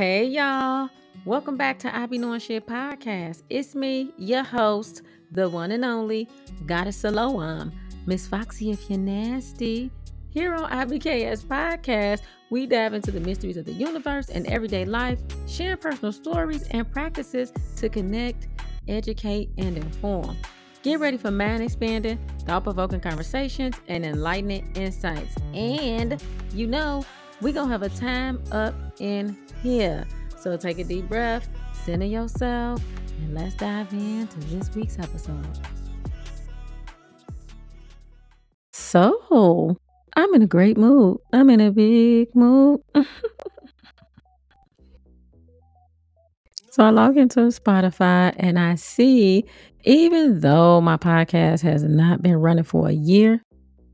Hey 0.00 0.28
y'all. 0.28 0.88
Welcome 1.26 1.58
back 1.58 1.78
to 1.80 1.94
I 1.94 2.06
Be 2.06 2.16
Knowing 2.16 2.40
Shit 2.40 2.66
podcast. 2.66 3.42
It's 3.50 3.74
me, 3.74 4.14
your 4.16 4.42
host, 4.42 5.02
the 5.30 5.46
one 5.46 5.72
and 5.72 5.84
only 5.84 6.26
Goddess 6.64 6.96
Siloam, 6.96 7.70
Miss 8.06 8.26
Foxy 8.26 8.70
if 8.70 8.88
you're 8.88 8.98
nasty. 8.98 9.90
Here 10.30 10.54
on 10.54 10.70
IBKS 10.70 11.44
podcast, 11.44 12.22
we 12.48 12.66
dive 12.66 12.94
into 12.94 13.10
the 13.10 13.20
mysteries 13.20 13.58
of 13.58 13.66
the 13.66 13.74
universe 13.74 14.30
and 14.30 14.46
everyday 14.46 14.86
life, 14.86 15.18
sharing 15.46 15.76
personal 15.76 16.12
stories 16.12 16.62
and 16.70 16.90
practices 16.90 17.52
to 17.76 17.90
connect, 17.90 18.48
educate, 18.88 19.50
and 19.58 19.76
inform. 19.76 20.34
Get 20.82 20.98
ready 20.98 21.18
for 21.18 21.30
mind 21.30 21.62
expanding, 21.62 22.18
thought 22.46 22.64
provoking 22.64 23.00
conversations, 23.00 23.76
and 23.86 24.06
enlightening 24.06 24.74
insights. 24.76 25.34
And 25.52 26.22
you 26.54 26.68
know, 26.68 27.04
we're 27.40 27.52
going 27.52 27.68
to 27.68 27.72
have 27.72 27.82
a 27.82 27.88
time 27.88 28.42
up 28.52 28.74
in 28.98 29.36
here. 29.62 30.06
So 30.38 30.56
take 30.56 30.78
a 30.78 30.84
deep 30.84 31.08
breath, 31.08 31.48
center 31.84 32.06
yourself, 32.06 32.82
and 33.18 33.34
let's 33.34 33.54
dive 33.54 33.92
into 33.92 34.38
this 34.48 34.74
week's 34.74 34.98
episode. 34.98 35.58
So, 38.72 39.76
I'm 40.16 40.34
in 40.34 40.42
a 40.42 40.46
great 40.46 40.76
mood. 40.76 41.18
I'm 41.32 41.48
in 41.50 41.60
a 41.60 41.70
big 41.70 42.34
mood. 42.34 42.80
so 46.70 46.84
I 46.84 46.90
log 46.90 47.16
into 47.16 47.40
Spotify 47.40 48.34
and 48.36 48.58
I 48.58 48.74
see, 48.74 49.44
even 49.84 50.40
though 50.40 50.80
my 50.80 50.96
podcast 50.96 51.62
has 51.62 51.84
not 51.84 52.20
been 52.22 52.36
running 52.36 52.64
for 52.64 52.88
a 52.88 52.92
year, 52.92 53.44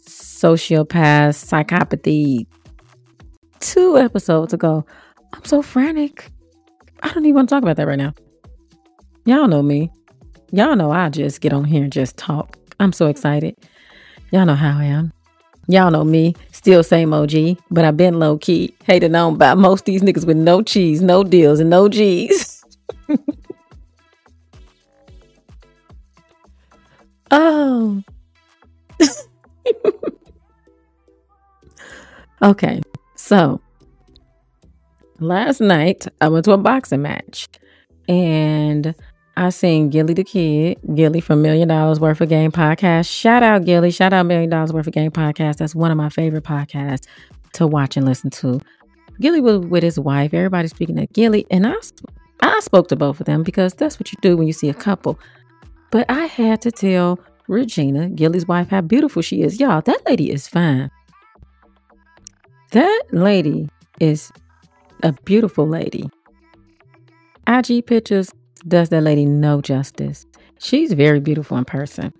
sociopath, 0.06 1.34
psychopathy 1.34 2.46
two 3.60 3.98
episodes 3.98 4.52
ago. 4.52 4.84
I'm 5.32 5.44
so 5.44 5.62
frantic. 5.62 6.30
I 7.02 7.12
don't 7.12 7.24
even 7.24 7.34
want 7.36 7.48
to 7.48 7.54
talk 7.54 7.62
about 7.62 7.76
that 7.76 7.86
right 7.86 7.98
now. 7.98 8.14
Y'all 9.24 9.48
know 9.48 9.62
me. 9.62 9.90
Y'all 10.52 10.76
know 10.76 10.90
I 10.90 11.08
just 11.10 11.40
get 11.40 11.52
on 11.52 11.64
here 11.64 11.82
and 11.82 11.92
just 11.92 12.16
talk. 12.16 12.56
I'm 12.80 12.92
so 12.92 13.06
excited. 13.06 13.56
Y'all 14.32 14.46
know 14.46 14.54
how 14.54 14.78
I 14.78 14.84
am. 14.84 15.12
Y'all 15.70 15.90
know 15.90 16.04
me, 16.04 16.34
still 16.52 16.82
same 16.82 17.12
OG, 17.12 17.58
but 17.70 17.84
I've 17.84 17.96
been 17.98 18.18
low 18.18 18.38
key, 18.38 18.74
hated 18.84 19.14
on 19.14 19.36
by 19.36 19.52
most 19.52 19.84
these 19.84 20.00
niggas 20.00 20.26
with 20.26 20.38
no 20.38 20.62
cheese, 20.62 21.02
no 21.02 21.22
deals, 21.22 21.60
and 21.60 21.68
no 21.68 21.88
G's. 21.90 22.54
Oh. 27.30 28.02
okay. 32.42 32.80
So 33.16 33.60
last 35.20 35.60
night 35.60 36.06
I 36.20 36.28
went 36.28 36.44
to 36.46 36.52
a 36.52 36.58
boxing 36.58 37.02
match 37.02 37.48
and 38.08 38.94
I 39.36 39.50
seen 39.50 39.90
Gillie 39.90 40.14
the 40.14 40.24
Kid, 40.24 40.78
Gillie 40.94 41.20
from 41.20 41.42
Million 41.42 41.68
Dollaz 41.68 42.00
Worth 42.00 42.20
of 42.20 42.28
Game 42.28 42.50
podcast. 42.50 43.08
Shout 43.08 43.42
out 43.42 43.64
Gillie, 43.64 43.90
Shout 43.90 44.12
out 44.12 44.26
Million 44.26 44.50
Dollaz 44.50 44.72
Worth 44.72 44.86
of 44.88 44.92
Game 44.92 45.12
podcast. 45.12 45.58
That's 45.58 45.74
one 45.74 45.90
of 45.90 45.96
my 45.96 46.08
favorite 46.08 46.44
podcasts 46.44 47.06
to 47.52 47.66
watch 47.66 47.96
and 47.96 48.06
listen 48.06 48.30
to. 48.30 48.60
Gillie 49.20 49.40
was 49.40 49.60
with 49.60 49.82
his 49.82 49.98
wife. 49.98 50.32
Everybody 50.32 50.68
speaking 50.68 50.96
to 50.96 51.06
Gillie, 51.06 51.46
and 51.50 51.66
I 51.66 51.74
I 52.40 52.60
spoke 52.60 52.88
to 52.88 52.96
both 52.96 53.20
of 53.20 53.26
them 53.26 53.42
because 53.42 53.74
that's 53.74 53.98
what 53.98 54.12
you 54.12 54.18
do 54.22 54.36
when 54.36 54.46
you 54.46 54.52
see 54.52 54.68
a 54.68 54.74
couple. 54.74 55.18
But 55.91 56.06
I 56.10 56.26
had 56.26 56.60
to 56.62 56.71
tell 56.71 57.19
Regina, 57.49 58.10
Gillie's 58.10 58.47
wife, 58.47 58.69
how 58.69 58.82
beautiful 58.82 59.22
she 59.22 59.43
is. 59.43 59.59
Y'all, 59.59 59.81
that 59.82 60.03
lady 60.06 60.31
is 60.31 60.47
fine. 60.47 60.91
That 62.72 63.03
lady 63.12 63.69
is 64.00 64.31
a 65.03 65.12
beautiful 65.25 65.66
lady. 65.66 66.10
IG 67.47 67.87
pictures 67.87 68.31
does 68.66 68.91
that 68.91 69.03
lady 69.03 69.25
no 69.25 69.62
justice. 69.62 70.26
She's 70.59 70.93
very 70.93 71.21
beautiful 71.21 71.56
in 71.56 71.65
person. 71.65 72.12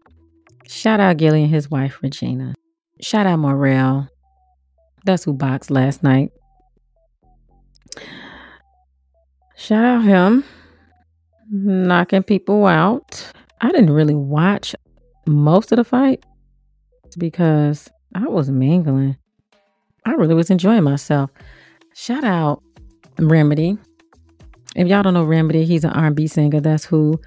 Shout 0.67 1.01
out 1.01 1.19
Gillie 1.19 1.43
and 1.43 1.53
his 1.53 1.71
wife, 1.71 1.99
Regina. 2.03 2.55
Shout 3.01 3.27
out 3.27 3.39
Morrell. 3.39 4.09
That's 5.05 5.25
who 5.25 5.35
boxed 5.35 5.71
last 5.71 6.03
night. 6.03 6.31
Shout 9.57 9.85
out 9.85 10.05
him. 10.05 10.45
Knocking 11.51 12.23
people 12.23 12.67
out. 12.67 13.33
I 13.61 13.73
didn't 13.73 13.91
really 13.91 14.15
watch 14.15 14.75
most 15.27 15.73
of 15.73 15.77
the 15.77 15.85
fight 15.85 16.25
because 17.19 17.89
I 18.15 18.27
was 18.27 18.51
mingling. 18.51 19.17
I 20.05 20.13
really 20.13 20.35
was 20.35 20.51
enjoying 20.51 20.85
myself. 20.85 21.31
Shout 21.95 22.25
out 22.25 22.63
Remedy. 23.19 23.77
If 24.77 24.87
y'all 24.87 25.03
don't 25.03 25.15
know 25.15 25.25
Remedy, 25.25 25.65
he's 25.65 25.85
an 25.85 25.91
R&B 25.91 26.27
singer. 26.27 26.61
That's 26.61 26.85
who 26.85 27.21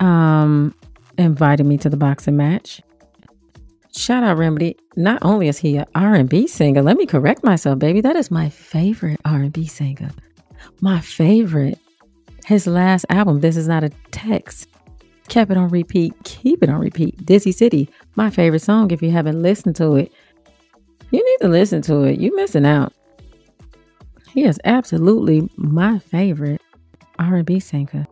um 0.00 0.74
invited 1.16 1.64
me 1.64 1.78
to 1.78 1.88
the 1.88 1.96
boxing 1.96 2.36
match. 2.36 2.82
Shout 3.96 4.24
out 4.24 4.36
Remedy. 4.36 4.76
Not 4.96 5.20
only 5.22 5.48
is 5.48 5.58
he 5.58 5.76
an 5.76 5.86
R&B 5.94 6.48
singer, 6.48 6.82
let 6.82 6.96
me 6.96 7.06
correct 7.06 7.44
myself, 7.44 7.78
baby. 7.78 8.00
That 8.00 8.16
is 8.16 8.30
my 8.30 8.48
favorite 8.48 9.20
R&B 9.24 9.66
singer. 9.66 10.10
My 10.80 11.00
favorite. 11.00 11.78
His 12.44 12.66
last 12.66 13.06
album, 13.08 13.40
This 13.40 13.56
Is 13.56 13.68
Not 13.68 13.84
a 13.84 13.90
Text, 14.10 14.68
kept 15.28 15.50
it 15.50 15.56
on 15.56 15.68
repeat, 15.68 16.14
keep 16.24 16.62
it 16.62 16.68
on 16.68 16.80
repeat. 16.80 17.24
Dizzy 17.24 17.52
City, 17.52 17.88
my 18.16 18.30
favorite 18.30 18.62
song. 18.62 18.90
If 18.90 19.02
you 19.02 19.10
haven't 19.10 19.42
listened 19.42 19.76
to 19.76 19.96
it, 19.96 20.12
you 21.10 21.24
need 21.24 21.38
to 21.44 21.48
listen 21.48 21.82
to 21.82 22.02
it. 22.02 22.20
You're 22.20 22.36
missing 22.36 22.66
out. 22.66 22.92
He 24.32 24.44
is 24.44 24.58
absolutely 24.64 25.48
my 25.56 25.98
favorite 25.98 26.60
R&B 27.18 27.60
singer. 27.60 28.06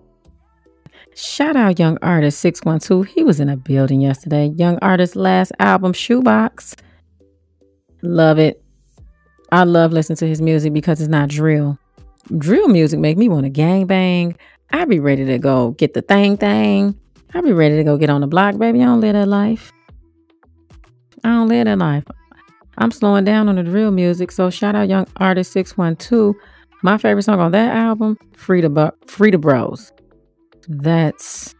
Shout 1.14 1.56
out 1.56 1.78
Young 1.78 1.98
Artist 2.00 2.40
612. 2.40 3.06
He 3.06 3.24
was 3.24 3.40
in 3.40 3.48
a 3.48 3.56
building 3.56 4.00
yesterday. 4.00 4.46
Young 4.56 4.78
Artist 4.80 5.16
last 5.16 5.52
album, 5.58 5.92
Shoebox. 5.92 6.76
Love 8.02 8.38
it. 8.38 8.62
I 9.50 9.64
love 9.64 9.92
listening 9.92 10.16
to 10.16 10.28
his 10.28 10.40
music 10.40 10.72
because 10.72 11.00
it's 11.00 11.10
not 11.10 11.28
drill. 11.28 11.78
Drill 12.38 12.68
music 12.68 13.00
make 13.00 13.18
me 13.18 13.28
want 13.28 13.44
to 13.44 13.50
gang 13.50 13.86
bang. 13.86 14.36
I 14.72 14.84
be 14.86 14.98
ready 15.00 15.24
to 15.26 15.38
go 15.38 15.72
get 15.72 15.94
the 15.94 16.02
thing 16.02 16.36
thing. 16.36 16.98
I'd 17.34 17.44
be 17.44 17.52
ready 17.52 17.76
to 17.76 17.84
go 17.84 17.96
get 17.96 18.10
on 18.10 18.20
the 18.20 18.26
block, 18.26 18.58
baby. 18.58 18.82
I 18.82 18.86
don't 18.86 19.00
live 19.00 19.14
that 19.14 19.28
life. 19.28 19.72
I 21.24 21.28
don't 21.28 21.48
live 21.48 21.66
that 21.66 21.78
life. 21.78 22.04
I'm 22.78 22.90
slowing 22.90 23.24
down 23.24 23.48
on 23.48 23.56
the 23.56 23.62
drill 23.62 23.90
music. 23.90 24.32
So 24.32 24.50
shout 24.50 24.74
out 24.74 24.88
Young 24.88 25.06
Artist 25.16 25.52
612. 25.52 26.34
My 26.82 26.98
favorite 26.98 27.22
song 27.22 27.38
on 27.38 27.52
that 27.52 27.74
album, 27.74 28.18
Free 28.34 28.60
to, 28.60 28.92
Free 29.06 29.30
Bros. 29.30 29.92
That's 30.68 31.54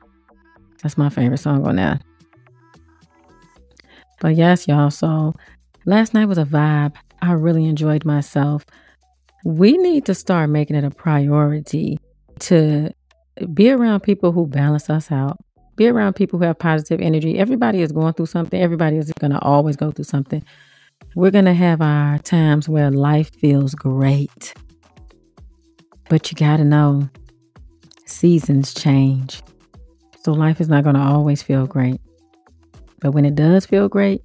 that's 0.83 0.99
my 0.99 1.09
favorite 1.11 1.39
song 1.39 1.67
on 1.67 1.77
that. 1.77 2.03
But 4.21 4.35
yes, 4.37 4.67
y'all. 4.67 4.91
So 4.91 5.35
last 5.85 6.13
night 6.15 6.27
was 6.27 6.39
a 6.39 6.45
vibe. 6.45 6.95
I 7.21 7.33
really 7.33 7.67
enjoyed 7.67 8.05
myself. 8.05 8.65
We 9.45 9.77
need 9.77 10.07
to 10.07 10.15
start 10.15 10.51
making 10.51 10.77
it 10.77 10.85
a 10.85 10.91
priority 10.91 11.99
to 12.41 12.91
be 13.53 13.71
around 13.71 14.01
people 14.01 14.33
who 14.33 14.47
balance 14.47 14.91
us 14.91 15.11
out. 15.11 15.39
Be 15.77 15.89
around 15.89 16.15
people 16.15 16.39
who 16.39 16.45
have 16.45 16.59
positive 16.59 17.01
energy. 17.01 17.39
Everybody 17.39 17.81
is 17.81 17.93
going 17.93 18.13
through 18.13 18.27
something. 18.27 18.61
Everybody 18.61 18.99
is 18.99 19.11
going 19.19 19.33
to 19.33 19.41
always 19.41 19.77
go 19.77 19.91
through 19.91 20.05
something. 20.05 20.45
We're 21.15 21.31
going 21.31 21.47
to 21.47 21.55
have 21.55 21.81
our 21.81 22.19
times 22.19 22.69
where 22.69 22.91
life 22.91 23.35
feels 23.35 23.75
great. 23.75 24.55
But 26.09 26.31
you 26.31 26.37
got 26.37 26.59
to 26.59 26.65
know 26.65 27.09
seasons 28.05 28.75
change. 28.75 29.43
So 30.25 30.33
life 30.33 30.61
is 30.61 30.69
not 30.69 30.85
going 30.85 30.97
to 30.97 31.03
always 31.03 31.43
feel 31.43 31.67
great. 31.67 32.01
But 33.01 33.13
when 33.13 33.25
it 33.25 33.35
does 33.35 33.67
feel 33.67 33.89
great, 33.89 34.23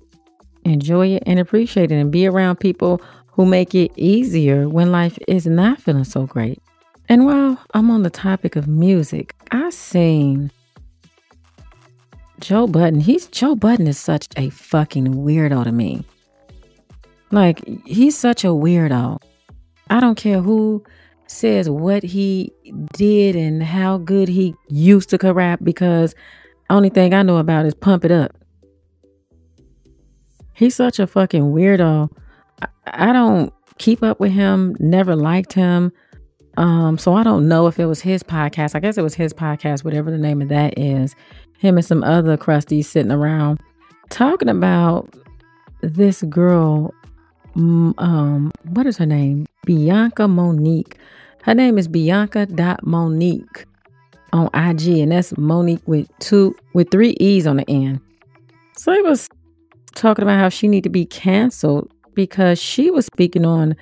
enjoy 0.65 1.07
it 1.07 1.23
and 1.25 1.39
appreciate 1.39 1.91
it 1.91 1.95
and 1.95 2.11
be 2.11 2.27
around 2.27 2.57
people 2.57 3.01
who 3.27 3.45
make 3.45 3.73
it 3.73 3.91
easier 3.95 4.67
when 4.67 4.91
life 4.91 5.17
is 5.27 5.47
not 5.47 5.81
feeling 5.81 6.03
so 6.03 6.25
great. 6.25 6.61
And 7.09 7.25
while 7.25 7.57
I'm 7.73 7.89
on 7.89 8.03
the 8.03 8.09
topic 8.09 8.55
of 8.55 8.67
music, 8.67 9.33
I 9.51 9.69
seen 9.69 10.51
Joe 12.39 12.67
Budden. 12.67 12.99
He's 12.99 13.27
Joe 13.27 13.55
Budden 13.55 13.87
is 13.87 13.97
such 13.97 14.27
a 14.35 14.49
fucking 14.49 15.05
weirdo 15.13 15.63
to 15.63 15.71
me. 15.71 16.03
Like 17.31 17.65
he's 17.85 18.17
such 18.17 18.43
a 18.43 18.47
weirdo. 18.47 19.19
I 19.89 19.99
don't 19.99 20.15
care 20.15 20.41
who 20.41 20.83
says 21.27 21.69
what 21.69 22.03
he 22.03 22.51
did 22.93 23.35
and 23.35 23.63
how 23.63 23.97
good 23.97 24.27
he 24.27 24.55
used 24.67 25.09
to 25.09 25.33
rap 25.33 25.59
because 25.63 26.13
only 26.69 26.89
thing 26.89 27.13
I 27.13 27.21
know 27.21 27.37
about 27.37 27.65
is 27.65 27.73
pump 27.73 28.03
it 28.03 28.11
up. 28.11 28.37
He's 30.53 30.75
such 30.75 30.99
a 30.99 31.07
fucking 31.07 31.53
weirdo. 31.53 32.09
I, 32.61 32.67
I 32.85 33.13
don't 33.13 33.53
keep 33.77 34.03
up 34.03 34.19
with 34.19 34.31
him, 34.31 34.75
never 34.79 35.15
liked 35.15 35.53
him. 35.53 35.91
Um, 36.57 36.97
so 36.97 37.13
I 37.13 37.23
don't 37.23 37.47
know 37.47 37.67
if 37.67 37.79
it 37.79 37.85
was 37.85 38.01
his 38.01 38.23
podcast. 38.23 38.75
I 38.75 38.79
guess 38.79 38.97
it 38.97 39.03
was 39.03 39.13
his 39.13 39.31
podcast, 39.31 39.83
whatever 39.83 40.09
the 40.09 40.17
name 40.17 40.41
of 40.41 40.49
that 40.49 40.77
is. 40.77 41.15
Him 41.59 41.77
and 41.77 41.85
some 41.85 42.03
other 42.03 42.35
crusties 42.35 42.85
sitting 42.85 43.11
around 43.11 43.59
talking 44.09 44.49
about 44.49 45.13
this 45.81 46.23
girl. 46.23 46.93
Um, 47.55 48.51
what 48.69 48.85
is 48.85 48.97
her 48.97 49.05
name? 49.05 49.45
Bianca 49.65 50.27
Monique. 50.27 50.97
Her 51.43 51.53
name 51.53 51.77
is 51.77 51.87
Bianca 51.87 52.45
dot 52.45 52.85
Monique 52.85 53.65
on 54.33 54.47
IG, 54.53 54.99
and 54.99 55.11
that's 55.11 55.37
Monique 55.37 55.87
with 55.87 56.07
two 56.19 56.55
with 56.73 56.91
three 56.91 57.15
E's 57.19 57.47
on 57.47 57.57
the 57.57 57.69
end. 57.69 58.01
So 58.75 58.91
it 58.91 59.03
was 59.03 59.29
talking 59.95 60.23
about 60.23 60.39
how 60.39 60.49
she 60.49 60.67
need 60.67 60.83
to 60.83 60.89
be 60.89 61.05
canceled 61.05 61.91
because 62.13 62.59
she 62.59 62.91
was 62.91 63.05
speaking 63.05 63.45
on 63.45 63.75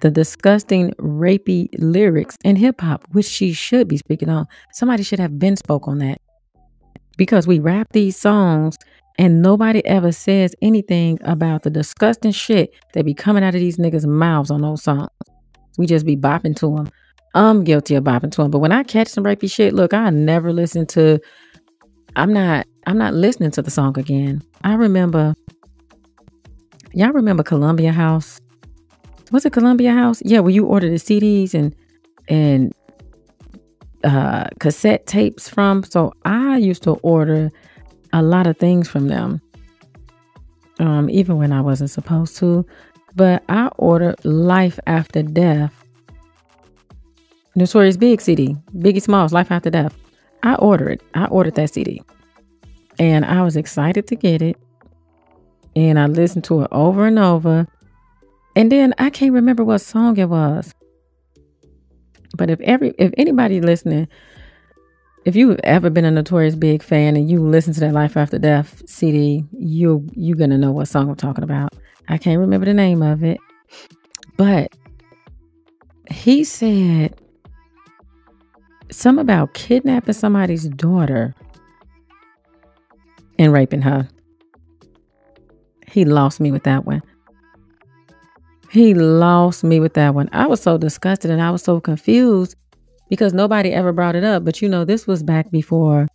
the 0.00 0.10
disgusting 0.10 0.90
rapey 0.98 1.68
lyrics 1.78 2.36
in 2.44 2.56
hip 2.56 2.80
hop, 2.80 3.04
which 3.12 3.26
she 3.26 3.52
should 3.52 3.88
be 3.88 3.96
speaking 3.96 4.28
on. 4.28 4.46
Somebody 4.72 5.02
should 5.02 5.18
have 5.18 5.38
been 5.38 5.56
spoke 5.56 5.88
on 5.88 5.98
that. 5.98 6.20
Because 7.16 7.46
we 7.46 7.58
rap 7.58 7.88
these 7.92 8.16
songs 8.16 8.76
and 9.18 9.42
nobody 9.42 9.84
ever 9.84 10.12
says 10.12 10.54
anything 10.62 11.18
about 11.22 11.64
the 11.64 11.70
disgusting 11.70 12.30
shit 12.30 12.72
that 12.94 13.04
be 13.04 13.14
coming 13.14 13.42
out 13.42 13.54
of 13.54 13.60
these 13.60 13.76
niggas' 13.76 14.06
mouths 14.06 14.50
on 14.50 14.60
those 14.60 14.82
songs. 14.82 15.10
We 15.76 15.86
just 15.86 16.06
be 16.06 16.16
bopping 16.16 16.54
to 16.56 16.76
them. 16.76 16.90
I'm 17.34 17.64
guilty 17.64 17.94
of 17.96 18.04
bopping 18.04 18.30
to 18.32 18.42
them. 18.42 18.50
But 18.50 18.60
when 18.60 18.72
I 18.72 18.84
catch 18.84 19.08
some 19.08 19.24
rapey 19.24 19.50
shit, 19.50 19.74
look, 19.74 19.92
I 19.92 20.10
never 20.10 20.52
listen 20.52 20.86
to 20.88 21.20
I'm 22.16 22.32
not 22.32 22.66
I'm 22.86 22.98
not 22.98 23.14
listening 23.14 23.50
to 23.52 23.62
the 23.62 23.70
song 23.70 23.98
again. 23.98 24.42
I 24.64 24.74
remember 24.74 25.34
Y'all 26.94 27.12
remember 27.12 27.42
Columbia 27.42 27.92
House? 27.92 28.40
Was 29.30 29.44
it 29.44 29.52
Columbia 29.52 29.92
House? 29.92 30.22
Yeah, 30.24 30.40
where 30.40 30.52
you 30.52 30.66
order 30.66 30.88
the 30.88 30.96
CDs 30.96 31.54
and 31.54 31.74
and 32.28 32.72
uh, 34.04 34.48
cassette 34.60 35.06
tapes 35.06 35.48
from. 35.48 35.82
So 35.84 36.12
I 36.24 36.56
used 36.58 36.82
to 36.84 36.92
order 37.02 37.50
a 38.12 38.22
lot 38.22 38.46
of 38.46 38.56
things 38.56 38.88
from 38.88 39.08
them, 39.08 39.40
um, 40.78 41.10
even 41.10 41.36
when 41.36 41.52
I 41.52 41.60
wasn't 41.60 41.90
supposed 41.90 42.36
to. 42.38 42.64
But 43.16 43.42
I 43.48 43.68
ordered 43.76 44.24
Life 44.24 44.78
After 44.86 45.22
Death, 45.22 45.72
Notorious 47.56 47.96
Big 47.96 48.20
CD, 48.20 48.56
Biggie 48.76 49.02
Smalls, 49.02 49.32
Life 49.32 49.50
After 49.50 49.70
Death. 49.70 49.96
I 50.42 50.54
ordered 50.56 50.90
it. 50.90 51.02
I 51.14 51.24
ordered 51.26 51.56
that 51.56 51.74
CD, 51.74 52.00
and 52.98 53.24
I 53.24 53.42
was 53.42 53.56
excited 53.56 54.06
to 54.06 54.16
get 54.16 54.42
it 54.42 54.56
and 55.78 55.98
I 55.98 56.06
listened 56.06 56.44
to 56.44 56.62
it 56.62 56.68
over 56.72 57.06
and 57.06 57.18
over. 57.18 57.66
And 58.56 58.72
then 58.72 58.94
I 58.98 59.10
can't 59.10 59.32
remember 59.32 59.64
what 59.64 59.78
song 59.78 60.16
it 60.16 60.28
was. 60.28 60.74
But 62.36 62.50
if 62.50 62.60
every 62.60 62.94
if 62.98 63.12
anybody 63.16 63.60
listening, 63.60 64.08
if 65.24 65.36
you've 65.36 65.60
ever 65.64 65.90
been 65.90 66.04
a 66.04 66.10
notorious 66.10 66.54
big 66.54 66.82
fan 66.82 67.16
and 67.16 67.30
you 67.30 67.40
listen 67.40 67.72
to 67.74 67.80
that 67.80 67.92
Life 67.92 68.16
After 68.16 68.38
Death 68.38 68.82
CD, 68.86 69.44
you 69.52 70.06
you're 70.12 70.36
gonna 70.36 70.58
know 70.58 70.72
what 70.72 70.88
song 70.88 71.08
I'm 71.08 71.16
talking 71.16 71.44
about. 71.44 71.74
I 72.08 72.18
can't 72.18 72.40
remember 72.40 72.66
the 72.66 72.74
name 72.74 73.02
of 73.02 73.22
it. 73.22 73.38
But 74.36 74.72
he 76.10 76.44
said 76.44 77.20
some 78.90 79.18
about 79.18 79.54
kidnapping 79.54 80.14
somebody's 80.14 80.68
daughter 80.68 81.34
and 83.38 83.52
raping 83.52 83.82
her. 83.82 84.08
He 85.86 86.04
lost 86.04 86.40
me 86.40 86.50
with 86.50 86.64
that 86.64 86.84
one. 86.84 87.02
He 88.70 88.94
lost 88.94 89.64
me 89.64 89.80
with 89.80 89.94
that 89.94 90.14
one. 90.14 90.28
I 90.32 90.46
was 90.46 90.60
so 90.60 90.76
disgusted 90.78 91.30
and 91.30 91.40
I 91.40 91.50
was 91.50 91.62
so 91.62 91.80
confused 91.80 92.54
because 93.08 93.32
nobody 93.32 93.72
ever 93.72 93.92
brought 93.92 94.14
it 94.14 94.24
up. 94.24 94.44
But 94.44 94.60
you 94.60 94.68
know, 94.68 94.84
this 94.84 95.06
was 95.06 95.22
back 95.22 95.50
before 95.50 96.06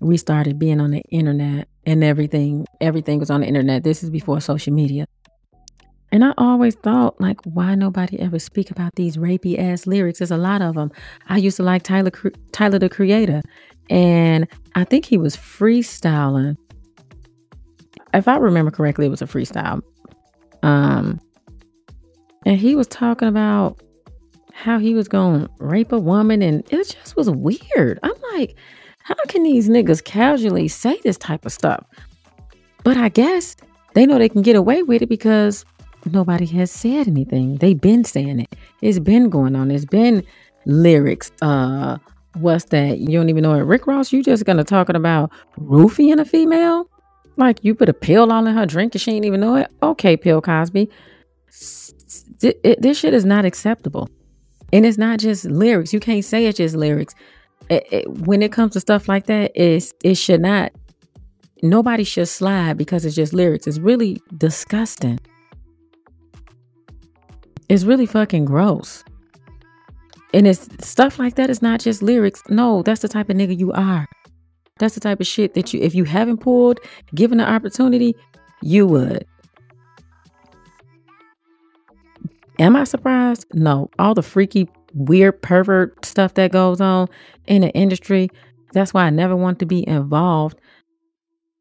we 0.00 0.16
started 0.16 0.58
being 0.58 0.80
on 0.80 0.90
the 0.90 1.02
internet 1.10 1.68
and 1.84 2.04
everything. 2.04 2.66
Everything 2.80 3.18
was 3.18 3.30
on 3.30 3.40
the 3.40 3.46
internet. 3.46 3.82
This 3.82 4.02
is 4.02 4.10
before 4.10 4.40
social 4.40 4.72
media. 4.72 5.06
And 6.12 6.24
I 6.24 6.32
always 6.38 6.76
thought, 6.76 7.20
like, 7.20 7.40
why 7.42 7.74
nobody 7.74 8.18
ever 8.20 8.38
speak 8.38 8.70
about 8.70 8.94
these 8.94 9.16
rapey 9.16 9.58
ass 9.58 9.88
lyrics? 9.88 10.20
There's 10.20 10.30
a 10.30 10.36
lot 10.36 10.62
of 10.62 10.76
them. 10.76 10.92
I 11.28 11.38
used 11.38 11.56
to 11.56 11.64
like 11.64 11.82
Tyler, 11.82 12.12
Tyler 12.52 12.78
the 12.78 12.88
Creator, 12.88 13.42
and 13.90 14.46
I 14.76 14.84
think 14.84 15.04
he 15.04 15.18
was 15.18 15.36
freestyling 15.36 16.56
if 18.16 18.28
I 18.28 18.36
remember 18.36 18.70
correctly, 18.70 19.06
it 19.06 19.10
was 19.10 19.22
a 19.22 19.26
freestyle. 19.26 19.82
Um, 20.62 21.20
and 22.46 22.56
he 22.56 22.76
was 22.76 22.86
talking 22.86 23.26
about 23.28 23.82
how 24.54 24.78
he 24.78 24.94
was 24.94 25.08
going 25.08 25.42
to 25.42 25.50
rape 25.58 25.92
a 25.92 25.98
woman, 25.98 26.40
and 26.40 26.64
it 26.72 26.96
just 27.02 27.16
was 27.16 27.28
weird. 27.28 27.98
I'm 28.04 28.14
like, 28.32 28.56
how 29.02 29.16
can 29.28 29.42
these 29.42 29.68
niggas 29.68 30.02
casually 30.02 30.68
say 30.68 30.98
this 31.02 31.18
type 31.18 31.44
of 31.44 31.52
stuff? 31.52 31.84
But 32.84 32.96
I 32.96 33.08
guess 33.08 33.56
they 33.94 34.06
know 34.06 34.16
they 34.18 34.28
can 34.28 34.42
get 34.42 34.54
away 34.54 34.84
with 34.84 35.02
it 35.02 35.08
because 35.08 35.64
nobody 36.12 36.46
has 36.46 36.70
said 36.70 37.08
anything. 37.08 37.56
They've 37.56 37.80
been 37.80 38.04
saying 38.04 38.40
it. 38.40 38.54
It's 38.80 39.00
been 39.00 39.28
going 39.28 39.56
on. 39.56 39.72
It's 39.72 39.84
been 39.84 40.24
lyrics. 40.66 41.32
Uh, 41.42 41.98
what's 42.34 42.66
that? 42.66 42.98
You 42.98 43.18
don't 43.18 43.28
even 43.28 43.42
know 43.42 43.54
it. 43.54 43.62
Rick 43.62 43.88
Ross, 43.88 44.12
you 44.12 44.22
just 44.22 44.44
gonna 44.44 44.62
talking 44.62 44.96
about 44.96 45.32
roofing 45.56 46.18
a 46.18 46.24
female? 46.24 46.88
Like 47.36 47.58
you 47.64 47.74
put 47.74 47.88
a 47.88 47.92
pill 47.92 48.30
all 48.30 48.46
in 48.46 48.54
her 48.54 48.66
drink 48.66 48.94
and 48.94 49.02
she 49.02 49.10
didn't 49.10 49.24
even 49.24 49.40
know 49.40 49.56
it. 49.56 49.70
Okay, 49.82 50.14
Bill 50.14 50.40
Cosby. 50.40 50.88
This 52.40 52.98
shit 52.98 53.14
is 53.14 53.24
not 53.24 53.44
acceptable. 53.44 54.08
And 54.72 54.84
it's 54.84 54.98
not 54.98 55.18
just 55.18 55.44
lyrics. 55.46 55.92
You 55.92 56.00
can't 56.00 56.24
say 56.24 56.46
it's 56.46 56.58
just 56.58 56.74
lyrics. 56.74 57.14
It, 57.68 57.86
it, 57.90 58.08
when 58.08 58.42
it 58.42 58.52
comes 58.52 58.72
to 58.72 58.80
stuff 58.80 59.08
like 59.08 59.26
that, 59.26 59.52
it's, 59.54 59.92
it 60.02 60.16
should 60.16 60.40
not, 60.40 60.72
nobody 61.62 62.04
should 62.04 62.28
slide 62.28 62.76
because 62.76 63.04
it's 63.04 63.16
just 63.16 63.32
lyrics. 63.32 63.66
It's 63.66 63.78
really 63.78 64.20
disgusting. 64.36 65.18
It's 67.68 67.84
really 67.84 68.06
fucking 68.06 68.44
gross. 68.44 69.04
And 70.34 70.46
it's 70.46 70.68
stuff 70.86 71.18
like 71.18 71.36
that 71.36 71.48
is 71.48 71.62
not 71.62 71.80
just 71.80 72.02
lyrics. 72.02 72.42
No, 72.48 72.82
that's 72.82 73.02
the 73.02 73.08
type 73.08 73.30
of 73.30 73.36
nigga 73.36 73.58
you 73.58 73.72
are. 73.72 74.06
That's 74.78 74.94
the 74.94 75.00
type 75.00 75.20
of 75.20 75.26
shit 75.26 75.54
that 75.54 75.72
you, 75.72 75.80
if 75.80 75.94
you 75.94 76.04
haven't 76.04 76.38
pulled, 76.38 76.80
given 77.14 77.38
the 77.38 77.48
opportunity, 77.48 78.14
you 78.62 78.86
would. 78.86 79.26
Am 82.58 82.74
I 82.76 82.84
surprised? 82.84 83.46
No. 83.52 83.90
All 83.98 84.14
the 84.14 84.22
freaky, 84.22 84.68
weird, 84.94 85.42
pervert 85.42 86.04
stuff 86.04 86.34
that 86.34 86.52
goes 86.52 86.80
on 86.80 87.08
in 87.46 87.62
the 87.62 87.70
industry. 87.70 88.30
That's 88.72 88.94
why 88.94 89.04
I 89.04 89.10
never 89.10 89.36
want 89.36 89.58
to 89.58 89.66
be 89.66 89.86
involved. 89.86 90.58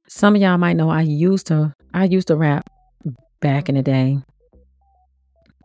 Some 0.08 0.36
of 0.36 0.42
y'all 0.42 0.58
might 0.58 0.78
know 0.78 0.90
I 0.90 1.02
used 1.02 1.48
to 1.48 1.74
I 1.94 2.06
used 2.06 2.28
to 2.28 2.36
rap 2.36 2.70
back 3.42 3.70
in 3.70 3.76
the 3.76 3.82
day. 3.82 4.18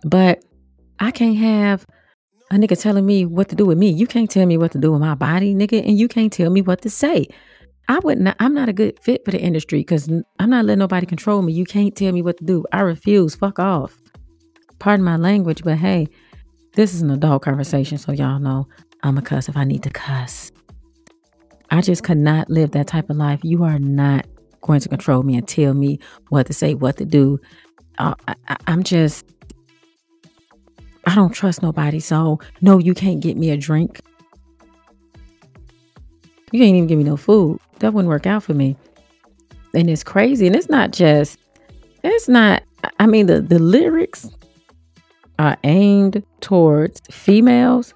But 0.04 0.42
I 0.98 1.10
can't 1.10 1.36
have 1.36 1.86
a 2.50 2.54
nigga 2.54 2.80
telling 2.80 3.06
me 3.06 3.24
what 3.26 3.48
to 3.50 3.56
do 3.56 3.66
with 3.66 3.78
me. 3.78 3.90
You 3.90 4.06
can't 4.06 4.30
tell 4.30 4.46
me 4.46 4.56
what 4.56 4.72
to 4.72 4.78
do 4.78 4.92
with 4.92 5.00
my 5.00 5.14
body, 5.14 5.54
nigga, 5.54 5.86
and 5.86 5.98
you 5.98 6.08
can't 6.08 6.32
tell 6.32 6.50
me 6.50 6.62
what 6.62 6.82
to 6.82 6.90
say. 6.90 7.26
I 7.88 7.98
would 8.00 8.18
not, 8.18 8.36
I'm 8.38 8.54
not 8.54 8.68
a 8.68 8.72
good 8.72 8.98
fit 9.00 9.24
for 9.24 9.30
the 9.30 9.40
industry 9.40 9.80
because 9.80 10.08
I'm 10.38 10.50
not 10.50 10.64
letting 10.64 10.78
nobody 10.78 11.06
control 11.06 11.42
me. 11.42 11.52
You 11.52 11.64
can't 11.64 11.94
tell 11.94 12.12
me 12.12 12.22
what 12.22 12.38
to 12.38 12.44
do. 12.44 12.64
I 12.72 12.80
refuse. 12.80 13.34
Fuck 13.34 13.58
off. 13.58 14.00
Pardon 14.80 15.04
my 15.04 15.16
language, 15.16 15.62
but 15.62 15.76
hey, 15.78 16.08
this 16.72 16.94
is 16.94 17.02
an 17.02 17.10
adult 17.10 17.42
conversation, 17.42 17.98
so 17.98 18.12
y'all 18.12 18.38
know 18.38 18.66
I'm 19.02 19.18
a 19.18 19.22
cuss 19.22 19.48
if 19.48 19.56
I 19.56 19.64
need 19.64 19.82
to 19.84 19.90
cuss. 19.90 20.50
I 21.70 21.82
just 21.82 22.02
could 22.02 22.18
not 22.18 22.50
live 22.50 22.72
that 22.72 22.88
type 22.88 23.10
of 23.10 23.16
life. 23.16 23.40
You 23.42 23.62
are 23.62 23.78
not 23.78 24.26
going 24.62 24.80
to 24.80 24.88
control 24.88 25.22
me 25.22 25.36
and 25.36 25.46
tell 25.46 25.74
me 25.74 26.00
what 26.30 26.46
to 26.46 26.52
say, 26.52 26.74
what 26.74 26.96
to 26.96 27.04
do. 27.04 27.38
Uh, 27.98 28.14
I, 28.26 28.56
I'm 28.66 28.82
just, 28.82 29.24
I 31.06 31.14
don't 31.14 31.32
trust 31.32 31.62
nobody. 31.62 32.00
So, 32.00 32.40
no, 32.60 32.78
you 32.78 32.94
can't 32.94 33.20
get 33.20 33.36
me 33.36 33.50
a 33.50 33.56
drink. 33.56 34.00
You 36.52 36.58
can't 36.58 36.74
even 36.74 36.86
give 36.86 36.98
me 36.98 37.04
no 37.04 37.16
food. 37.16 37.60
That 37.78 37.92
wouldn't 37.92 38.08
work 38.08 38.26
out 38.26 38.42
for 38.42 38.54
me. 38.54 38.76
And 39.74 39.88
it's 39.88 40.02
crazy. 40.02 40.46
And 40.46 40.56
it's 40.56 40.68
not 40.68 40.90
just, 40.90 41.38
it's 42.02 42.28
not, 42.28 42.62
I 42.98 43.06
mean, 43.06 43.26
the, 43.26 43.40
the 43.40 43.58
lyrics 43.58 44.28
are 45.40 45.56
aimed 45.64 46.22
towards 46.42 47.00
females. 47.10 47.94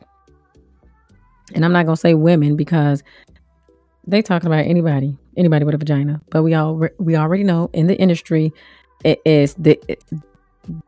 And 1.54 1.62
I'm 1.62 1.72
not 1.72 1.84
going 1.84 1.94
to 1.94 2.00
say 2.00 2.14
women 2.14 2.56
because 2.56 3.02
they 4.06 4.22
talking 4.22 4.46
about 4.46 4.64
anybody, 4.64 5.18
anybody 5.36 5.66
with 5.66 5.74
a 5.74 5.78
vagina. 5.78 6.22
But 6.30 6.42
we 6.42 6.54
all 6.54 6.88
we 6.98 7.16
already 7.16 7.44
know 7.44 7.68
in 7.74 7.86
the 7.86 7.96
industry, 7.98 8.50
it 9.04 9.20
is 9.26 9.54
the 9.54 9.78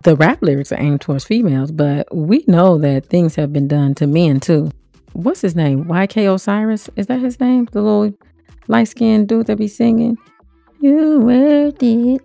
the 0.02 0.16
rap 0.16 0.40
lyrics 0.40 0.72
are 0.72 0.80
aimed 0.80 1.02
towards 1.02 1.24
females, 1.24 1.70
but 1.70 2.08
we 2.14 2.42
know 2.46 2.78
that 2.78 3.04
things 3.04 3.34
have 3.34 3.52
been 3.52 3.68
done 3.68 3.94
to 3.96 4.06
men 4.06 4.40
too. 4.40 4.70
What's 5.12 5.42
his 5.42 5.54
name? 5.54 5.84
YK 5.84 6.34
Osiris? 6.34 6.88
Is 6.96 7.06
that 7.08 7.20
his 7.20 7.38
name? 7.38 7.68
The 7.70 7.82
little 7.82 8.18
light 8.68 8.88
skinned 8.88 9.28
dude 9.28 9.46
that 9.46 9.58
be 9.58 9.68
singing. 9.68 10.16
You 10.80 11.20
worth 11.20 11.82
it. 11.82 12.22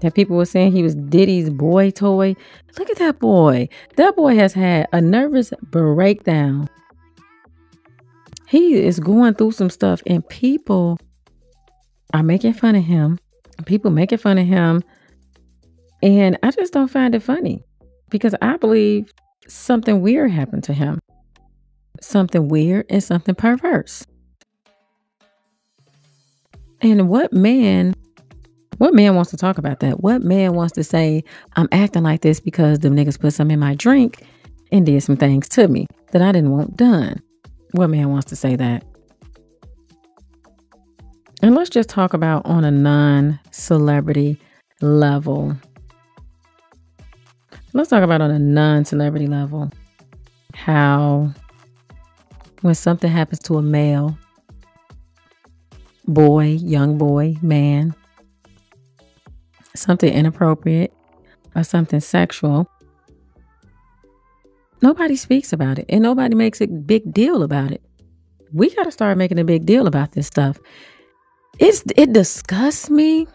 That 0.00 0.14
people 0.14 0.36
were 0.36 0.46
saying 0.46 0.72
he 0.72 0.82
was 0.82 0.94
Diddy's 0.94 1.50
boy 1.50 1.90
toy. 1.90 2.34
Look 2.78 2.90
at 2.90 2.98
that 2.98 3.18
boy. 3.18 3.68
That 3.96 4.16
boy 4.16 4.34
has 4.36 4.54
had 4.54 4.88
a 4.92 5.00
nervous 5.00 5.52
breakdown 5.70 6.68
he 8.50 8.74
is 8.84 8.98
going 8.98 9.34
through 9.34 9.52
some 9.52 9.70
stuff 9.70 10.02
and 10.08 10.28
people 10.28 10.98
are 12.12 12.24
making 12.24 12.54
fun 12.54 12.74
of 12.74 12.82
him. 12.82 13.20
People 13.64 13.92
making 13.92 14.18
fun 14.18 14.38
of 14.38 14.46
him. 14.46 14.82
And 16.02 16.36
I 16.42 16.50
just 16.50 16.72
don't 16.72 16.88
find 16.88 17.14
it 17.14 17.22
funny 17.22 17.62
because 18.08 18.34
I 18.42 18.56
believe 18.56 19.12
something 19.46 20.00
weird 20.00 20.32
happened 20.32 20.64
to 20.64 20.72
him. 20.72 20.98
Something 22.00 22.48
weird 22.48 22.86
and 22.90 23.04
something 23.04 23.36
perverse. 23.36 24.04
And 26.80 27.08
what 27.08 27.32
man, 27.32 27.94
what 28.80 28.94
man 28.94 29.14
wants 29.14 29.30
to 29.30 29.36
talk 29.36 29.58
about 29.58 29.80
that? 29.80 30.00
What 30.00 30.22
man 30.22 30.54
wants 30.54 30.72
to 30.72 30.82
say, 30.82 31.22
I'm 31.54 31.68
acting 31.70 32.02
like 32.02 32.22
this 32.22 32.40
because 32.40 32.78
them 32.78 32.96
niggas 32.96 33.20
put 33.20 33.34
some 33.34 33.50
in 33.50 33.58
my 33.58 33.74
drink 33.74 34.22
and 34.72 34.86
did 34.86 35.02
some 35.02 35.18
things 35.18 35.50
to 35.50 35.68
me 35.68 35.86
that 36.12 36.22
I 36.22 36.32
didn't 36.32 36.50
want 36.50 36.78
done? 36.78 37.20
What 37.72 37.90
man 37.90 38.08
wants 38.08 38.30
to 38.30 38.36
say 38.36 38.56
that? 38.56 38.82
And 41.42 41.54
let's 41.54 41.68
just 41.68 41.90
talk 41.90 42.14
about 42.14 42.46
on 42.46 42.64
a 42.64 42.70
non 42.70 43.38
celebrity 43.50 44.40
level. 44.80 45.54
Let's 47.74 47.90
talk 47.90 48.02
about 48.02 48.22
on 48.22 48.30
a 48.30 48.38
non 48.38 48.86
celebrity 48.86 49.26
level 49.26 49.70
how 50.54 51.34
when 52.62 52.74
something 52.74 53.12
happens 53.12 53.40
to 53.40 53.58
a 53.58 53.62
male, 53.62 54.16
boy, 56.06 56.44
young 56.46 56.96
boy, 56.96 57.36
man, 57.42 57.94
something 59.74 60.12
inappropriate 60.12 60.92
or 61.54 61.64
something 61.64 62.00
sexual, 62.00 62.68
Nobody 64.82 65.16
speaks 65.16 65.52
about 65.52 65.78
it 65.78 65.84
and 65.88 66.02
nobody 66.02 66.34
makes 66.34 66.60
a 66.60 66.66
big 66.66 67.12
deal 67.12 67.42
about 67.42 67.70
it. 67.70 67.82
We 68.52 68.74
got 68.74 68.84
to 68.84 68.90
start 68.90 69.18
making 69.18 69.38
a 69.38 69.44
big 69.44 69.66
deal 69.66 69.86
about 69.86 70.12
this 70.12 70.26
stuff. 70.26 70.58
It's 71.58 71.82
it 71.96 72.12
disgusts 72.12 72.88
me. 72.88 73.26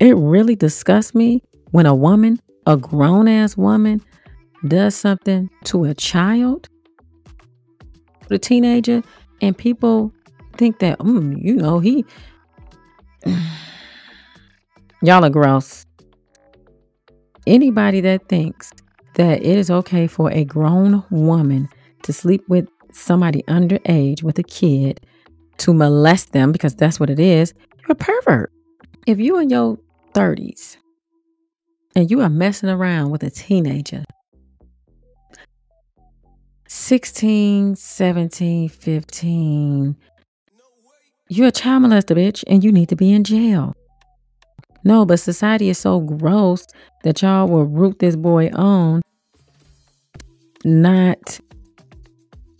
It 0.00 0.16
really 0.16 0.56
disgusts 0.56 1.14
me 1.14 1.42
when 1.70 1.86
a 1.86 1.94
woman, 1.94 2.40
a 2.66 2.76
grown 2.76 3.28
ass 3.28 3.56
woman, 3.56 4.00
does 4.66 4.94
something 4.94 5.50
to 5.64 5.84
a 5.84 5.94
child, 5.94 6.68
a 8.30 8.38
teenager, 8.38 9.02
and 9.42 9.56
people 9.56 10.12
think 10.56 10.78
that, 10.78 10.98
mm, 10.98 11.36
you 11.42 11.56
know, 11.56 11.78
he. 11.78 12.04
Y'all 15.06 15.24
are 15.24 15.30
gross. 15.30 15.86
Anybody 17.46 18.00
that 18.00 18.28
thinks 18.28 18.72
that 19.14 19.40
it 19.40 19.56
is 19.56 19.70
okay 19.70 20.08
for 20.08 20.32
a 20.32 20.44
grown 20.44 21.04
woman 21.10 21.68
to 22.02 22.12
sleep 22.12 22.42
with 22.48 22.66
somebody 22.90 23.44
underage 23.44 24.24
with 24.24 24.36
a 24.40 24.42
kid 24.42 24.98
to 25.58 25.72
molest 25.72 26.32
them 26.32 26.50
because 26.50 26.74
that's 26.74 26.98
what 26.98 27.08
it 27.08 27.20
is, 27.20 27.54
you're 27.78 27.92
a 27.92 27.94
pervert. 27.94 28.50
If 29.06 29.20
you're 29.20 29.40
in 29.42 29.48
your 29.48 29.78
30s 30.12 30.76
and 31.94 32.10
you 32.10 32.20
are 32.20 32.28
messing 32.28 32.68
around 32.68 33.10
with 33.10 33.22
a 33.22 33.30
teenager, 33.30 34.02
16, 36.66 37.76
17, 37.76 38.68
15, 38.68 39.96
you're 41.28 41.46
a 41.46 41.52
child 41.52 41.84
molester, 41.84 42.16
bitch, 42.16 42.42
and 42.48 42.64
you 42.64 42.72
need 42.72 42.88
to 42.88 42.96
be 42.96 43.12
in 43.12 43.22
jail. 43.22 43.72
No, 44.86 45.04
but 45.04 45.18
society 45.18 45.68
is 45.68 45.78
so 45.78 45.98
gross 45.98 46.64
that 47.02 47.20
y'all 47.20 47.48
will 47.48 47.64
root 47.64 47.98
this 47.98 48.14
boy 48.14 48.50
on, 48.50 49.02
not 50.64 51.40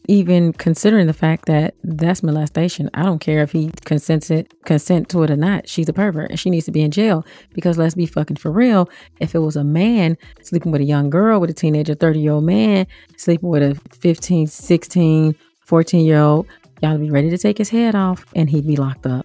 even 0.08 0.52
considering 0.52 1.06
the 1.06 1.12
fact 1.12 1.46
that 1.46 1.76
that's 1.84 2.24
molestation. 2.24 2.90
I 2.94 3.04
don't 3.04 3.20
care 3.20 3.42
if 3.42 3.52
he 3.52 3.70
consents 3.84 4.28
it, 4.28 4.52
consent 4.64 5.08
to 5.10 5.22
it 5.22 5.30
or 5.30 5.36
not. 5.36 5.68
She's 5.68 5.88
a 5.88 5.92
pervert 5.92 6.30
and 6.30 6.40
she 6.40 6.50
needs 6.50 6.64
to 6.64 6.72
be 6.72 6.82
in 6.82 6.90
jail 6.90 7.24
because 7.54 7.78
let's 7.78 7.94
be 7.94 8.06
fucking 8.06 8.38
for 8.38 8.50
real. 8.50 8.90
If 9.20 9.36
it 9.36 9.38
was 9.38 9.54
a 9.54 9.62
man 9.62 10.18
sleeping 10.42 10.72
with 10.72 10.80
a 10.80 10.84
young 10.84 11.10
girl, 11.10 11.38
with 11.38 11.50
a 11.50 11.54
teenager, 11.54 11.94
30 11.94 12.18
year 12.18 12.32
old 12.32 12.44
man 12.44 12.88
sleeping 13.16 13.50
with 13.50 13.62
a 13.62 13.80
15, 14.00 14.48
16, 14.48 15.36
14 15.60 16.04
year 16.04 16.18
old, 16.18 16.48
y'all 16.82 16.90
would 16.90 17.02
be 17.02 17.10
ready 17.10 17.30
to 17.30 17.38
take 17.38 17.56
his 17.56 17.68
head 17.68 17.94
off 17.94 18.26
and 18.34 18.50
he'd 18.50 18.66
be 18.66 18.74
locked 18.74 19.06
up. 19.06 19.24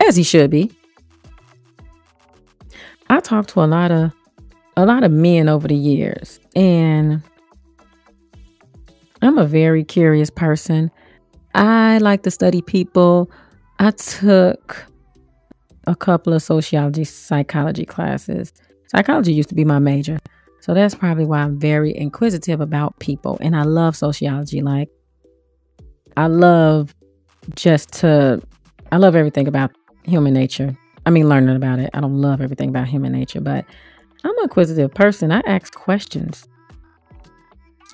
As 0.00 0.16
he 0.16 0.24
should 0.24 0.50
be. 0.50 0.72
I 3.10 3.20
talked 3.20 3.50
to 3.50 3.62
a 3.62 3.66
lot 3.66 3.90
of 3.90 4.12
a 4.76 4.84
lot 4.84 5.04
of 5.04 5.12
men 5.12 5.48
over 5.48 5.68
the 5.68 5.76
years 5.76 6.40
and 6.56 7.22
I'm 9.22 9.38
a 9.38 9.46
very 9.46 9.84
curious 9.84 10.30
person. 10.30 10.90
I 11.54 11.98
like 11.98 12.24
to 12.24 12.30
study 12.30 12.60
people. 12.60 13.30
I 13.78 13.92
took 13.92 14.84
a 15.86 15.94
couple 15.94 16.32
of 16.32 16.42
sociology 16.42 17.04
psychology 17.04 17.84
classes. 17.84 18.52
Psychology 18.88 19.32
used 19.32 19.48
to 19.50 19.54
be 19.54 19.64
my 19.64 19.78
major. 19.78 20.18
So 20.60 20.74
that's 20.74 20.94
probably 20.94 21.26
why 21.26 21.40
I'm 21.40 21.58
very 21.58 21.96
inquisitive 21.96 22.60
about 22.60 22.98
people 22.98 23.38
and 23.40 23.54
I 23.54 23.62
love 23.62 23.96
sociology 23.96 24.62
like 24.62 24.88
I 26.16 26.26
love 26.26 26.94
just 27.54 27.92
to 27.94 28.40
I 28.92 28.96
love 28.96 29.16
everything 29.16 29.48
about 29.48 29.72
human 30.04 30.34
nature. 30.34 30.76
I 31.06 31.10
mean, 31.10 31.28
learning 31.28 31.56
about 31.56 31.78
it. 31.78 31.90
I 31.92 32.00
don't 32.00 32.20
love 32.20 32.40
everything 32.40 32.68
about 32.68 32.88
human 32.88 33.12
nature, 33.12 33.40
but 33.40 33.64
I'm 34.24 34.36
an 34.38 34.44
inquisitive 34.44 34.92
person. 34.94 35.32
I 35.32 35.42
ask 35.46 35.74
questions. 35.74 36.48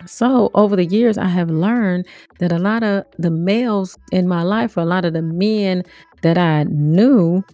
So, 0.06 0.50
over 0.54 0.76
the 0.76 0.86
years, 0.86 1.18
I 1.18 1.26
have 1.26 1.50
learned 1.50 2.06
that 2.38 2.52
a 2.52 2.58
lot 2.58 2.82
of 2.82 3.04
the 3.18 3.30
males 3.30 3.98
in 4.12 4.28
my 4.28 4.42
life, 4.42 4.76
or 4.76 4.80
a 4.80 4.86
lot 4.86 5.04
of 5.04 5.12
the 5.12 5.22
men 5.22 5.82
that 6.22 6.38
I 6.38 6.64
knew, 6.64 7.44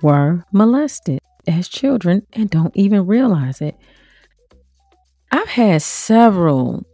were 0.00 0.44
molested 0.52 1.20
as 1.46 1.68
children 1.68 2.26
and 2.32 2.48
don't 2.48 2.74
even 2.74 3.06
realize 3.06 3.60
it. 3.60 3.76
I've 5.30 5.48
had 5.48 5.82
several 5.82 6.86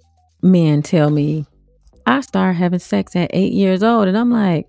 men 0.42 0.82
tell 0.82 1.10
me 1.10 1.44
I 2.06 2.20
started 2.22 2.54
having 2.54 2.78
sex 2.80 3.14
at 3.14 3.30
eight 3.32 3.52
years 3.52 3.82
old, 3.82 4.08
and 4.08 4.16
I'm 4.16 4.30
like, 4.30 4.66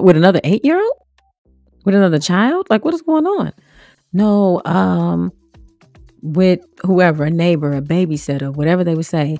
with 0.00 0.16
another 0.16 0.40
eight 0.42 0.64
year 0.64 0.82
old? 0.82 1.01
With 1.84 1.94
another 1.94 2.18
child? 2.18 2.66
Like, 2.70 2.84
what 2.84 2.94
is 2.94 3.02
going 3.02 3.26
on? 3.26 3.52
No, 4.12 4.62
um, 4.64 5.32
with 6.22 6.60
whoever, 6.82 7.24
a 7.24 7.30
neighbor, 7.30 7.72
a 7.72 7.82
babysitter, 7.82 8.54
whatever 8.54 8.84
they 8.84 8.94
would 8.94 9.06
say. 9.06 9.38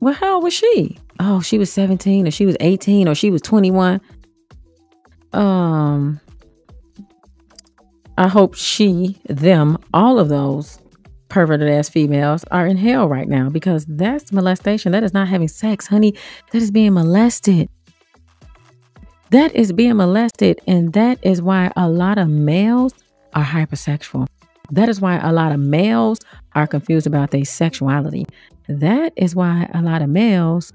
Well, 0.00 0.14
how 0.14 0.34
old 0.34 0.44
was 0.44 0.54
she? 0.54 0.98
Oh, 1.20 1.40
she 1.40 1.58
was 1.58 1.72
17 1.72 2.26
or 2.26 2.30
she 2.30 2.46
was 2.46 2.56
18 2.60 3.08
or 3.08 3.14
she 3.14 3.30
was 3.30 3.40
21. 3.42 4.00
Um, 5.32 6.20
I 8.18 8.28
hope 8.28 8.54
she, 8.54 9.18
them, 9.28 9.78
all 9.92 10.18
of 10.18 10.28
those 10.28 10.78
perverted 11.28 11.68
ass 11.68 11.88
females 11.88 12.44
are 12.52 12.66
in 12.66 12.76
hell 12.76 13.08
right 13.08 13.26
now 13.26 13.48
because 13.48 13.86
that's 13.86 14.32
molestation. 14.32 14.92
That 14.92 15.02
is 15.02 15.12
not 15.12 15.26
having 15.26 15.48
sex, 15.48 15.86
honey. 15.86 16.14
That 16.52 16.62
is 16.62 16.70
being 16.70 16.94
molested. 16.94 17.68
That 19.34 19.52
is 19.56 19.72
being 19.72 19.96
molested. 19.96 20.60
And 20.68 20.92
that 20.92 21.18
is 21.22 21.42
why 21.42 21.72
a 21.74 21.88
lot 21.88 22.18
of 22.18 22.28
males 22.28 22.94
are 23.32 23.42
hypersexual. 23.42 24.28
That 24.70 24.88
is 24.88 25.00
why 25.00 25.16
a 25.16 25.32
lot 25.32 25.50
of 25.50 25.58
males 25.58 26.20
are 26.54 26.68
confused 26.68 27.08
about 27.08 27.32
their 27.32 27.44
sexuality. 27.44 28.26
That 28.68 29.12
is 29.16 29.34
why 29.34 29.68
a 29.74 29.82
lot 29.82 30.02
of 30.02 30.08
males 30.08 30.72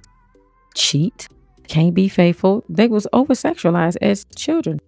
cheat, 0.75 1.29
can't 1.69 1.93
be 1.93 2.09
faithful. 2.09 2.65
They 2.67 2.89
was 2.89 3.07
over 3.13 3.33
sexualized 3.33 3.95
as 4.01 4.25
children. 4.35 4.81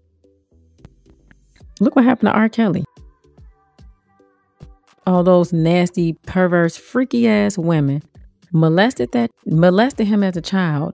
Look 1.80 1.96
what 1.96 2.04
happened 2.04 2.28
to 2.28 2.38
R. 2.38 2.50
Kelly. 2.50 2.84
All 5.08 5.24
those 5.24 5.54
nasty, 5.54 6.12
perverse, 6.26 6.76
freaky 6.76 7.26
ass 7.26 7.58
women 7.58 8.04
molested 8.52 9.14
that 9.14 9.32
molested 9.46 10.08
him 10.08 10.26
as 10.26 10.36
a 10.36 10.42
child 10.42 10.94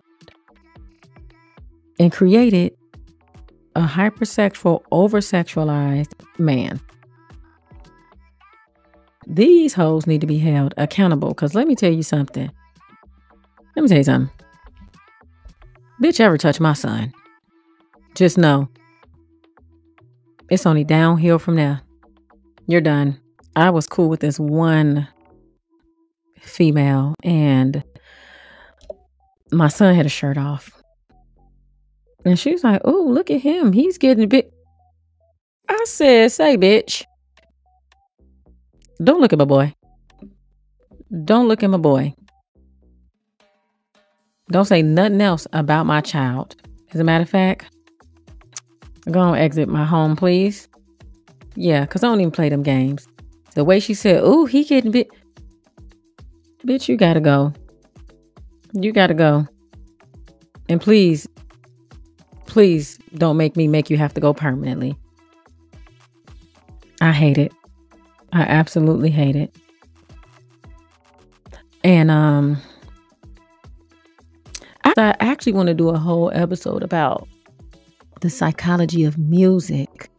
and 1.99 2.11
created 2.11 2.75
a 3.75 3.81
hypersexual, 3.81 4.83
over-sexualized 4.91 6.13
man. 6.39 6.79
These 9.27 9.73
hoes 9.73 10.07
need 10.07 10.21
to 10.21 10.27
be 10.27 10.37
held 10.37 10.73
accountable. 10.77 11.33
Cause 11.33 11.53
let 11.53 11.67
me 11.67 11.75
tell 11.75 11.91
you 11.91 12.03
something. 12.03 12.49
Let 13.75 13.83
me 13.83 13.87
tell 13.87 13.97
you 13.97 14.03
something. 14.03 14.31
Bitch 16.01 16.19
ever 16.19 16.37
touch 16.37 16.59
my 16.59 16.73
son. 16.73 17.13
Just 18.15 18.37
know 18.37 18.69
it's 20.49 20.65
only 20.65 20.83
downhill 20.83 21.39
from 21.39 21.55
there. 21.55 21.81
You're 22.67 22.81
done. 22.81 23.19
I 23.55 23.69
was 23.69 23.87
cool 23.87 24.07
with 24.07 24.19
this 24.19 24.39
one 24.39 25.07
female, 26.39 27.15
and 27.23 27.83
my 29.51 29.67
son 29.67 29.95
had 29.95 30.05
a 30.05 30.09
shirt 30.09 30.37
off. 30.37 30.76
And 32.27 32.37
she 32.37 32.51
was 32.51 32.63
like, 32.63 32.81
Oh, 32.83 33.05
look 33.07 33.31
at 33.31 33.41
him. 33.41 33.71
He's 33.73 33.97
getting 33.97 34.23
a 34.23 34.27
bit. 34.27 34.53
I 35.69 35.83
said, 35.85 36.31
Say, 36.31 36.57
bitch. 36.57 37.03
Don't 39.03 39.21
look 39.21 39.33
at 39.33 39.39
my 39.39 39.45
boy. 39.45 39.73
Don't 41.23 41.47
look 41.47 41.63
at 41.63 41.69
my 41.69 41.77
boy. 41.77 42.13
Don't 44.51 44.65
say 44.65 44.81
nothing 44.81 45.21
else 45.21 45.47
about 45.53 45.85
my 45.85 46.01
child. 46.01 46.55
As 46.93 46.99
a 46.99 47.03
matter 47.03 47.23
of 47.23 47.29
fact, 47.29 47.69
Go 49.11 49.21
and 49.21 49.37
exit 49.37 49.69
my 49.69 49.85
home, 49.85 50.17
please. 50.17 50.67
Yeah, 51.55 51.81
because 51.81 52.03
I 52.03 52.07
don't 52.07 52.19
even 52.19 52.31
play 52.31 52.49
them 52.49 52.61
games. 52.61 53.07
The 53.55 53.63
way 53.63 53.79
she 53.79 53.93
said, 53.93 54.19
oh, 54.21 54.45
he 54.45 54.63
getting 54.65 54.91
bit." 54.91 55.09
Bitch, 56.65 56.89
you 56.89 56.97
gotta 56.97 57.21
go. 57.21 57.53
You 58.73 58.91
gotta 58.91 59.13
go. 59.13 59.47
And 60.67 60.81
please, 60.81 61.25
please 62.47 62.97
don't 63.15 63.37
make 63.37 63.55
me 63.55 63.67
make 63.67 63.89
you 63.89 63.97
have 63.97 64.13
to 64.15 64.21
go 64.21 64.33
permanently. 64.33 64.97
I 67.01 67.11
hate 67.11 67.37
it. 67.37 67.53
I 68.33 68.41
absolutely 68.41 69.11
hate 69.11 69.35
it. 69.35 69.55
And 71.83 72.09
um 72.09 72.57
I 74.97 75.15
actually 75.19 75.53
want 75.53 75.67
to 75.67 75.75
do 75.75 75.89
a 75.89 75.97
whole 75.97 76.31
episode 76.33 76.81
about 76.81 77.27
the 78.21 78.31
psychology 78.31 79.03
of 79.03 79.17
music. 79.17 80.09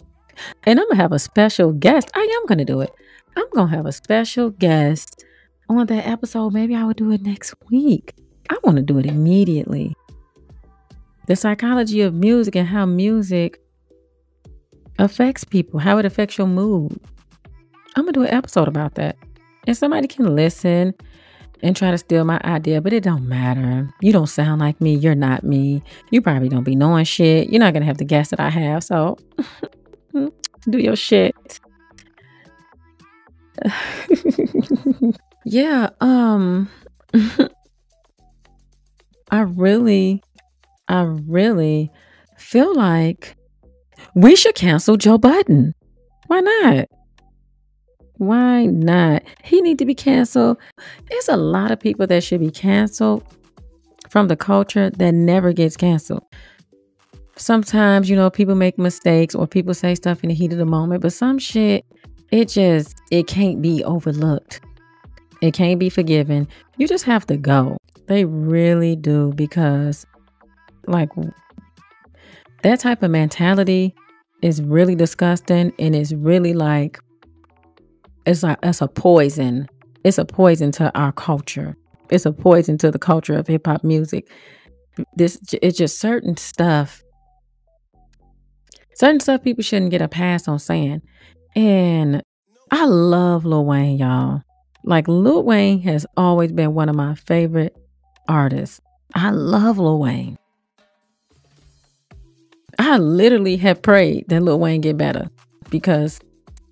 And 0.63 0.79
I'm 0.79 0.87
going 0.87 0.97
to 0.97 1.03
have 1.03 1.13
a 1.13 1.19
special 1.19 1.73
guest. 1.73 2.11
I 2.15 2.21
am 2.21 2.47
going 2.47 2.59
to 2.59 2.65
do 2.65 2.81
it. 2.81 2.93
I'm 3.37 3.47
going 3.51 3.69
to 3.69 3.77
have 3.77 3.87
a 3.87 3.93
special 3.93 4.51
guest 4.51 5.25
on 5.69 5.87
that 5.87 6.07
episode. 6.07 6.53
Maybe 6.53 6.77
I 6.77 6.85
will 6.85 6.95
do 6.95 7.11
it 7.11 7.23
next 7.23 7.55
week. 7.71 8.15
I 8.51 8.57
want 8.63 8.77
to 8.77 8.83
do 8.83 8.99
it 8.99 9.07
immediately. 9.07 9.97
The 11.29 11.37
psychology 11.37 12.01
of 12.01 12.15
music 12.15 12.57
and 12.57 12.67
how 12.67 12.87
music 12.87 13.61
affects 14.99 15.45
people, 15.45 15.79
how 15.79 15.99
it 15.99 16.07
affects 16.07 16.39
your 16.39 16.47
mood. 16.47 16.99
I'm 17.95 18.05
going 18.05 18.15
to 18.15 18.21
do 18.21 18.25
an 18.25 18.33
episode 18.33 18.67
about 18.67 18.95
that. 18.95 19.17
And 19.67 19.77
somebody 19.77 20.09
can 20.09 20.35
listen 20.35 20.95
and 21.63 21.77
try 21.77 21.91
to 21.91 21.99
steal 21.99 22.25
my 22.25 22.41
idea, 22.45 22.81
but 22.81 22.95
it 22.95 23.03
don't 23.03 23.29
matter. 23.29 23.91
You 24.01 24.11
don't 24.11 24.27
sound 24.29 24.63
like 24.63 24.81
me. 24.81 24.95
You're 24.95 25.15
not 25.15 25.45
me. 25.45 25.83
You 26.11 26.23
probably 26.23 26.49
don't 26.49 26.65
be 26.65 26.75
knowing 26.75 27.05
shit. 27.05 27.51
You're 27.51 27.61
not 27.61 27.75
gonna 27.75 27.85
have 27.85 27.99
the 27.99 28.05
gas 28.07 28.31
that 28.31 28.41
I 28.41 28.49
have. 28.49 28.83
So 28.83 29.19
do 30.15 30.79
your 30.79 30.97
shit. 30.97 31.61
yeah, 35.45 35.91
um 36.01 36.71
I 39.31 39.41
really, 39.41 40.23
I 40.89 41.03
really 41.03 41.91
feel 42.37 42.75
like 42.75 43.37
we 44.15 44.37
should 44.37 44.55
cancel 44.55 44.97
Joe 44.97 45.19
Budden. 45.19 45.75
Why 46.27 46.41
not? 46.41 46.89
Why 48.17 48.67
not? 48.67 49.23
He 49.45 49.61
need 49.61 49.79
to 49.79 49.87
be 49.87 49.95
canceled. 49.95 50.59
There's 51.09 51.29
a 51.29 51.37
lot 51.37 51.71
of 51.71 51.79
people 51.79 52.07
that 52.07 52.25
should 52.25 52.41
be 52.41 52.51
canceled 52.51 53.23
from 54.09 54.29
the 54.29 54.37
culture 54.37 54.91
that 54.91 55.13
never 55.13 55.53
gets 55.53 55.77
canceled. 55.77 56.25
Sometimes, 57.37 58.11
you 58.11 58.17
know, 58.17 58.31
people 58.31 58.57
make 58.57 58.79
mistakes 58.79 59.35
or 59.35 59.47
people 59.47 59.75
say 59.75 59.95
stuff 59.95 60.25
in 60.25 60.29
the 60.29 60.35
heat 60.35 60.53
of 60.53 60.59
the 60.59 60.67
moment, 60.67 61.03
but 61.03 61.13
some 61.13 61.39
shit, 61.39 61.85
it 62.33 62.49
just 62.49 62.97
it 63.13 63.27
can't 63.27 63.63
be 63.63 63.85
overlooked. 63.85 64.61
It 65.41 65.55
can't 65.55 65.79
be 65.79 65.89
forgiven. 65.89 66.49
You 66.79 66.89
just 66.89 67.05
have 67.05 67.27
to 67.27 67.37
go. 67.37 67.77
They 68.07 68.25
really 68.25 68.97
do 68.97 69.33
because 69.37 70.05
like 70.89 71.11
that 72.63 72.81
type 72.81 73.03
of 73.03 73.11
mentality 73.11 73.95
is 74.43 74.63
really 74.63 74.95
disgusting 74.95 75.73
and 75.79 75.95
it's 75.95 76.13
really 76.13 76.55
like 76.55 77.01
it's 78.27 78.43
like 78.43 78.59
it's 78.63 78.83
a 78.83 78.89
poison. 78.89 79.69
It's 80.05 80.19
a 80.19 80.25
poison 80.25 80.71
to 80.73 80.95
our 80.97 81.13
culture. 81.13 81.77
It's 82.11 82.27
a 82.27 82.33
poison 82.33 82.79
to 82.79 82.91
the 82.91 82.99
culture 82.99 83.35
of 83.35 83.47
hip 83.47 83.67
hop 83.67 83.85
music. 83.85 84.29
This 85.15 85.39
it's 85.63 85.79
just 85.79 85.99
certain 85.99 86.37
stuff. 86.37 87.03
Certain 88.95 89.21
stuff 89.21 89.43
people 89.43 89.63
shouldn't 89.63 89.93
get 89.93 90.03
a 90.03 90.09
pass 90.09 90.49
on 90.49 90.59
saying. 90.59 91.03
And 91.57 92.23
I 92.71 92.85
love 92.85 93.45
Lil 93.45 93.65
Wayne, 93.65 93.97
y'all. 93.97 94.43
Like 94.85 95.09
Lil 95.09 95.43
Wayne 95.45 95.81
has 95.83 96.05
always 96.17 96.53
been 96.53 96.75
one 96.75 96.89
of 96.89 96.97
my 96.97 97.15
favorite 97.15 97.77
artists. 98.29 98.81
I 99.15 99.31
love 99.31 99.79
Lil 99.79 100.01
Wayne. 100.01 100.39
I 102.79 102.99
literally 102.99 103.57
have 103.59 103.83
prayed 103.83 104.29
that 104.29 104.43
Lil 104.43 104.59
Wayne 104.59 104.81
get 104.81 104.97
better 104.97 105.29
because 105.71 106.21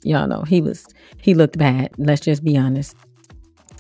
y'all 0.02 0.28
know 0.28 0.42
he 0.42 0.60
was 0.60 0.86
he 1.20 1.34
looked 1.34 1.58
bad. 1.58 1.90
Let's 1.98 2.20
just 2.20 2.44
be 2.44 2.56
honest. 2.56 2.94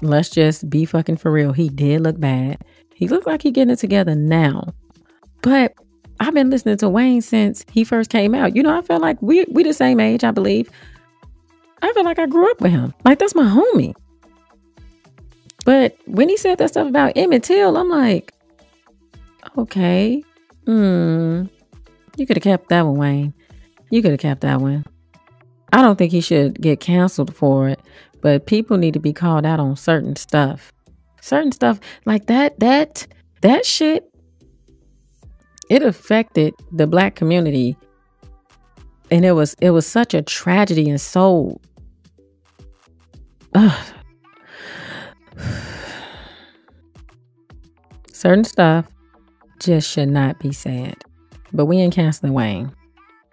Let's 0.02 0.28
just 0.28 0.68
be 0.68 0.84
fucking 0.84 1.16
for 1.16 1.30
real. 1.30 1.52
He 1.52 1.68
did 1.68 2.02
look 2.02 2.20
bad. 2.20 2.62
He 2.94 3.08
looked 3.08 3.26
like 3.26 3.42
he 3.42 3.50
getting 3.50 3.72
it 3.72 3.78
together 3.78 4.14
now. 4.14 4.74
But 5.42 5.74
I've 6.18 6.34
been 6.34 6.50
listening 6.50 6.76
to 6.78 6.88
Wayne 6.88 7.22
since 7.22 7.64
he 7.70 7.84
first 7.84 8.10
came 8.10 8.34
out. 8.34 8.56
You 8.56 8.62
know, 8.62 8.76
I 8.76 8.82
feel 8.82 9.00
like 9.00 9.20
we 9.22 9.44
we 9.50 9.62
the 9.62 9.72
same 9.72 10.00
age, 10.00 10.24
I 10.24 10.30
believe. 10.30 10.70
I 11.82 11.92
feel 11.92 12.04
like 12.04 12.18
I 12.18 12.26
grew 12.26 12.50
up 12.50 12.60
with 12.60 12.72
him. 12.72 12.94
Like 13.04 13.18
that's 13.18 13.34
my 13.34 13.44
homie. 13.44 13.94
But 15.64 15.96
when 16.06 16.28
he 16.28 16.36
said 16.36 16.58
that 16.58 16.70
stuff 16.70 16.88
about 16.88 17.12
Emmett 17.16 17.42
Till, 17.42 17.76
I'm 17.76 17.88
like, 17.88 18.32
okay, 19.58 20.22
hmm, 20.64 21.46
you 22.16 22.26
could 22.26 22.36
have 22.36 22.42
kept 22.42 22.68
that 22.70 22.82
one, 22.82 22.96
Wayne. 22.96 23.34
You 23.90 24.02
could 24.02 24.10
have 24.12 24.20
kept 24.20 24.40
that 24.40 24.60
one. 24.60 24.84
I 25.72 25.82
don't 25.82 25.96
think 25.96 26.12
he 26.12 26.20
should 26.20 26.60
get 26.60 26.80
canceled 26.80 27.34
for 27.34 27.68
it, 27.68 27.80
but 28.20 28.46
people 28.46 28.76
need 28.76 28.94
to 28.94 29.00
be 29.00 29.12
called 29.12 29.44
out 29.44 29.60
on 29.60 29.76
certain 29.76 30.16
stuff. 30.16 30.72
Certain 31.20 31.52
stuff 31.52 31.80
like 32.04 32.26
that, 32.26 32.58
that, 32.60 33.06
that 33.42 33.66
shit, 33.66 34.04
it 35.68 35.82
affected 35.82 36.54
the 36.72 36.86
black 36.86 37.14
community. 37.14 37.76
And 39.10 39.24
it 39.24 39.32
was 39.32 39.54
it 39.60 39.70
was 39.70 39.86
such 39.86 40.14
a 40.14 40.22
tragedy 40.22 40.88
and 40.90 41.00
so 41.00 41.60
ugh. 43.54 43.86
certain 48.12 48.44
stuff 48.44 48.86
just 49.60 49.88
should 49.90 50.08
not 50.08 50.38
be 50.40 50.52
said. 50.52 50.96
But 51.56 51.66
we 51.66 51.78
ain't 51.78 51.94
canceling 51.94 52.34
Wayne. 52.34 52.70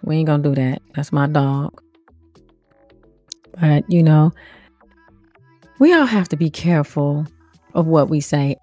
We 0.02 0.16
ain't 0.16 0.28
gonna 0.28 0.42
do 0.42 0.56
that. 0.56 0.82
That's 0.96 1.12
my 1.12 1.28
dog. 1.28 1.80
But, 3.60 3.84
you 3.92 4.02
know, 4.02 4.32
we 5.80 5.94
all 5.94 6.06
have 6.06 6.30
to 6.30 6.38
be 6.38 6.50
careful 6.50 7.28
of 7.74 7.86
what 7.86 8.10
we 8.10 8.22
say, 8.22 8.56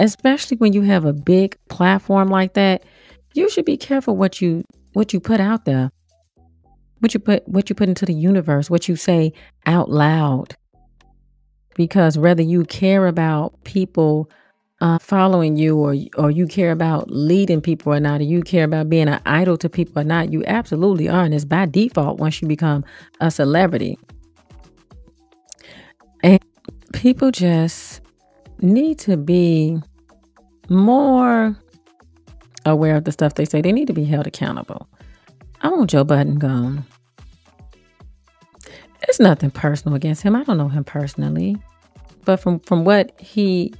especially 0.00 0.56
when 0.56 0.72
you 0.72 0.82
have 0.82 1.04
a 1.04 1.12
big 1.12 1.56
platform 1.68 2.28
like 2.28 2.54
that. 2.54 2.82
You 3.34 3.50
should 3.50 3.66
be 3.66 3.76
careful 3.76 4.16
what 4.16 4.40
you 4.40 4.64
what 4.94 5.12
you 5.12 5.20
put 5.20 5.38
out 5.38 5.66
there. 5.66 5.90
what 7.00 7.14
you 7.14 7.20
put 7.20 7.46
what 7.48 7.68
you 7.68 7.74
put 7.74 7.88
into 7.88 8.06
the 8.06 8.14
universe, 8.14 8.70
what 8.70 8.88
you 8.88 8.96
say 8.96 9.32
out 9.66 9.90
loud. 9.90 10.54
Because 11.74 12.18
whether 12.18 12.42
you 12.42 12.64
care 12.64 13.06
about 13.06 13.62
people 13.64 14.30
uh, 14.80 14.98
following 14.98 15.56
you 15.56 15.76
or 15.76 15.96
or 16.16 16.30
you 16.30 16.46
care 16.46 16.70
about 16.70 17.10
leading 17.10 17.60
people 17.60 17.92
or 17.92 18.00
not, 18.00 18.20
or 18.20 18.24
you 18.24 18.42
care 18.42 18.64
about 18.64 18.88
being 18.88 19.08
an 19.08 19.20
idol 19.26 19.56
to 19.58 19.68
people 19.68 20.00
or 20.00 20.04
not, 20.04 20.32
you 20.32 20.44
absolutely 20.46 21.08
are. 21.08 21.24
And 21.24 21.34
it's 21.34 21.44
by 21.44 21.66
default 21.66 22.18
once 22.18 22.40
you 22.40 22.48
become 22.48 22.84
a 23.20 23.30
celebrity. 23.30 23.98
And 26.22 26.40
people 26.92 27.30
just 27.30 28.00
need 28.60 28.98
to 29.00 29.16
be 29.16 29.80
more 30.68 31.56
aware 32.64 32.96
of 32.96 33.04
the 33.04 33.12
stuff 33.12 33.34
they 33.34 33.44
say. 33.44 33.60
They 33.60 33.72
need 33.72 33.86
to 33.86 33.92
be 33.92 34.04
held 34.04 34.26
accountable. 34.26 34.88
I 35.62 35.68
want 35.70 35.90
Joe 35.90 36.04
Budden 36.04 36.38
gone. 36.38 36.84
It's 39.08 39.18
nothing 39.18 39.50
personal 39.50 39.96
against 39.96 40.22
him. 40.22 40.36
I 40.36 40.44
don't 40.44 40.58
know 40.58 40.68
him 40.68 40.84
personally. 40.84 41.56
But 42.24 42.36
from, 42.40 42.60
from 42.60 42.84
what 42.84 43.18
he 43.18 43.72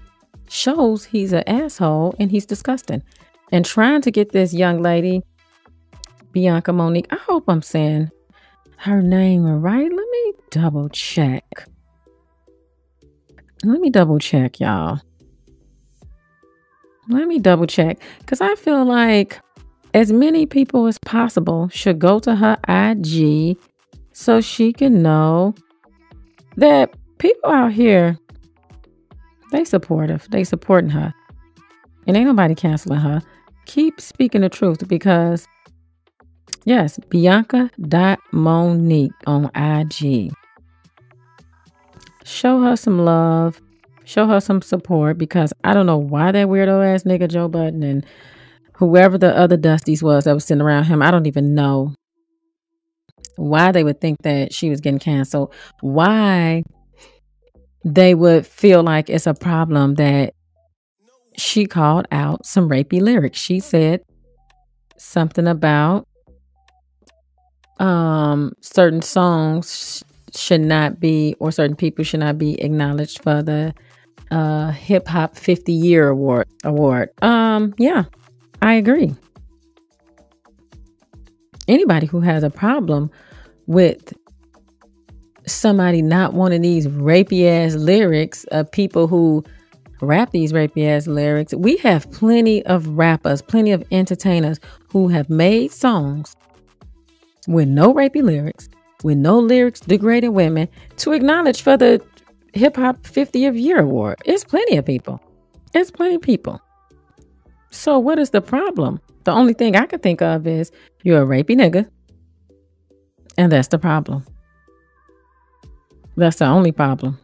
shows, 0.49 1.05
he's 1.05 1.33
an 1.33 1.45
asshole 1.47 2.15
and 2.19 2.31
he's 2.31 2.47
disgusting. 2.47 3.03
And 3.51 3.65
trying 3.65 4.03
to 4.03 4.11
get 4.11 4.33
this 4.33 4.53
young 4.53 4.83
lady, 4.83 5.23
Bianca 6.33 6.73
Monique, 6.73 7.09
I 7.11 7.17
hope 7.17 7.45
I'm 7.49 7.63
saying 7.63 8.11
her 8.77 9.03
name 9.03 9.45
right. 9.45 9.91
Let 9.91 9.93
me 9.93 10.33
double 10.51 10.89
check. 10.91 11.67
Let 13.65 13.81
me 13.81 13.91
double 13.91 14.19
check, 14.19 14.61
y'all. 14.61 15.01
Let 17.09 17.27
me 17.27 17.39
double 17.39 17.67
check 17.67 17.99
because 18.21 18.41
I 18.41 18.55
feel 18.55 18.85
like 18.85 19.41
as 19.95 20.13
many 20.13 20.47
people 20.47 20.87
as 20.87 20.99
possible 20.99 21.69
should 21.71 21.99
go 21.99 22.19
to 22.21 22.37
her 22.37 22.59
IG 22.69 23.57
so 24.13 24.41
she 24.41 24.73
can 24.73 25.03
know 25.03 25.55
that 26.57 26.95
people 27.19 27.51
out 27.51 27.73
here 27.73 28.19
they 29.53 29.65
supportive. 29.65 30.27
They 30.31 30.45
supporting 30.45 30.91
her. 30.91 31.13
And 32.07 32.17
ain't 32.17 32.27
nobody 32.27 32.55
canceling 32.55 33.01
her. 33.01 33.21
Keep 33.67 34.01
speaking 34.01 34.41
the 34.41 34.49
truth 34.49 34.87
because 34.89 35.47
yes, 36.65 36.99
Bianca 37.11 37.71
dot 37.81 38.19
Monique 38.33 39.13
on 39.27 39.51
IG. 39.55 40.33
Show 42.25 42.63
her 42.63 42.77
some 42.77 42.99
love 42.99 43.61
show 44.09 44.27
her 44.27 44.41
some 44.41 44.63
support 44.63 45.19
because 45.19 45.53
I 45.65 45.75
don't 45.75 45.85
know 45.85 45.99
why 45.99 46.33
that 46.33 46.49
weirdo 46.49 46.95
ass 46.95 47.03
nigga 47.03 47.29
Joe 47.29 47.47
Budden 47.47 47.83
and 47.83 48.07
whoever 48.73 49.19
the 49.19 49.37
other 49.37 49.59
Dusties 49.59 50.03
was 50.03 50.25
that 50.25 50.33
was 50.33 50.47
sitting 50.47 50.63
around 50.63 50.85
him, 50.85 51.03
I 51.03 51.11
don't 51.11 51.27
even 51.27 51.55
know 51.55 51.93
why 53.37 53.71
they 53.71 53.85
would 53.85 54.01
think 54.01 54.23
that 54.23 54.53
she 54.53 54.71
was 54.71 54.81
getting 54.81 54.99
canceled. 54.99 55.53
Why 55.81 56.65
they 57.95 58.15
would 58.15 58.47
feel 58.47 58.83
like 58.83 59.09
it's 59.09 59.27
a 59.27 59.35
problem 59.35 59.95
that 59.95 60.35
she 61.37 61.67
called 61.67 62.07
out 62.11 62.45
some 62.45 62.69
rapey 62.69 63.01
lyrics. 63.01 63.39
She 63.39 63.61
said 63.61 64.03
something 64.97 65.47
about 65.47 66.07
um 67.79 68.53
certain 68.61 69.01
songs 69.01 70.03
should 70.35 70.61
not 70.61 70.99
be 70.99 71.37
or 71.39 71.53
certain 71.53 71.77
people 71.77 72.05
should 72.05 72.21
not 72.21 72.37
be 72.37 72.61
acknowledged 72.61 73.23
for 73.23 73.43
the 73.43 73.73
uh, 74.31 74.71
Hip 74.73 75.09
Hop 75.09 75.37
50 75.37 75.73
Year 75.73 76.09
Award. 76.09 76.49
Award. 76.65 77.11
Um, 77.23 77.75
yeah, 77.79 78.05
I 78.61 78.75
agree. 78.75 79.15
Anybody 81.67 82.07
who 82.07 82.21
has 82.21 82.43
a 82.43 82.51
problem 82.51 83.11
with 83.67 84.13
somebody 85.53 86.03
not 86.03 86.35
wanting 86.35 86.63
these 86.63 86.87
rapey 86.87 87.47
ass 87.47 87.75
lyrics 87.75 88.45
of 88.45 88.71
people 88.71 89.07
who 89.07 89.45
rap 90.01 90.31
these 90.31 90.53
rapey 90.53 90.87
ass 90.89 91.07
lyrics, 91.07 91.55
we 91.55 91.77
have 91.79 92.11
plenty 92.13 92.65
of 92.67 92.87
rappers, 92.89 93.43
plenty 93.43 93.73
of 93.73 93.85
entertainers 93.91 94.59
who 94.91 95.09
have 95.09 95.29
made 95.29 95.71
songs 95.73 96.37
with 97.47 97.69
no 97.69 97.93
rapey 97.93 98.23
lyrics, 98.23 98.69
with 99.03 99.19
no 99.19 99.39
lyrics 99.39 99.81
degrading 99.81 100.35
women 100.35 100.69
to 100.97 101.13
acknowledge 101.13 101.63
for 101.63 101.77
the 101.77 102.03
Hip 102.55 102.77
Hop 102.77 103.03
50th 103.03 103.61
Year 103.61 103.81
Award. 103.81 104.19
It's 104.25 104.45
plenty 104.45 104.77
of 104.77 104.85
people. 104.85 105.21
It's 105.75 105.91
plenty 105.91 106.17
of 106.17 106.23
people. 106.23 106.61
So 107.71 107.99
what 107.99 108.19
is 108.19 108.31
the 108.31 108.41
problem? 108.41 109.01
The 109.25 109.33
only 109.33 109.53
thing 109.53 109.77
I 109.77 109.87
can 109.87 110.01
think 110.01 110.23
of 110.23 110.47
is 110.47 110.71
you're 111.03 111.23
a 111.23 111.27
rapey 111.27 111.57
nigga. 111.57 111.89
And 113.37 113.53
that's 113.53 113.69
the 113.69 113.79
problem. 113.79 114.25
That's 116.19 116.37
the 116.37 116.47
only 116.47 116.73
problem. 116.73 117.17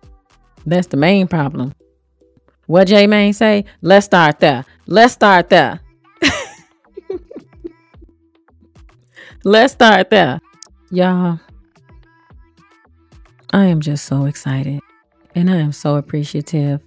That's 0.65 0.87
the 0.87 0.97
main 0.97 1.27
problem. 1.27 1.75
What 2.67 2.87
J 2.87 3.09
Main 3.09 3.33
say? 3.33 3.65
Let's 3.83 4.07
start 4.07 4.39
there. 4.39 4.65
Let's 4.87 5.15
start 5.15 5.49
there. 5.49 5.81
Let's 9.45 9.73
start 9.73 10.11
there. 10.11 10.41
Y'all, 10.93 11.41
I 13.53 13.65
am 13.65 13.81
just 13.81 14.05
so 14.05 14.27
excited. 14.27 14.81
And 15.35 15.51
I 15.51 15.57
am 15.57 15.73
so 15.73 15.97
appreciative. 15.97 16.81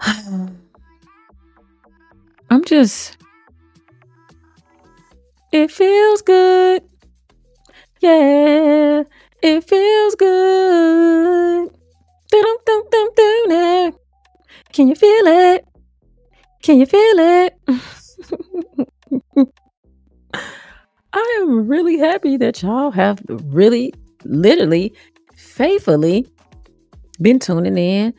I'm 0.00 0.54
just, 2.66 3.16
it 5.50 5.70
feels 5.70 6.20
good. 6.20 6.82
Yeah, 8.00 9.04
it 9.44 9.62
feels 9.62 10.14
good. 10.14 11.70
Can 14.72 14.88
you 14.88 14.94
feel 14.94 15.26
it? 15.26 15.66
Can 16.62 16.80
you 16.80 16.86
feel 16.86 17.18
it? 17.18 17.54
I 21.12 21.38
am 21.42 21.68
really 21.68 21.98
happy 21.98 22.38
that 22.38 22.62
y'all 22.62 22.90
have 22.90 23.20
really, 23.28 23.92
literally, 24.24 24.94
faithfully 25.36 26.26
been 27.20 27.38
tuning 27.38 27.76
in 27.76 28.14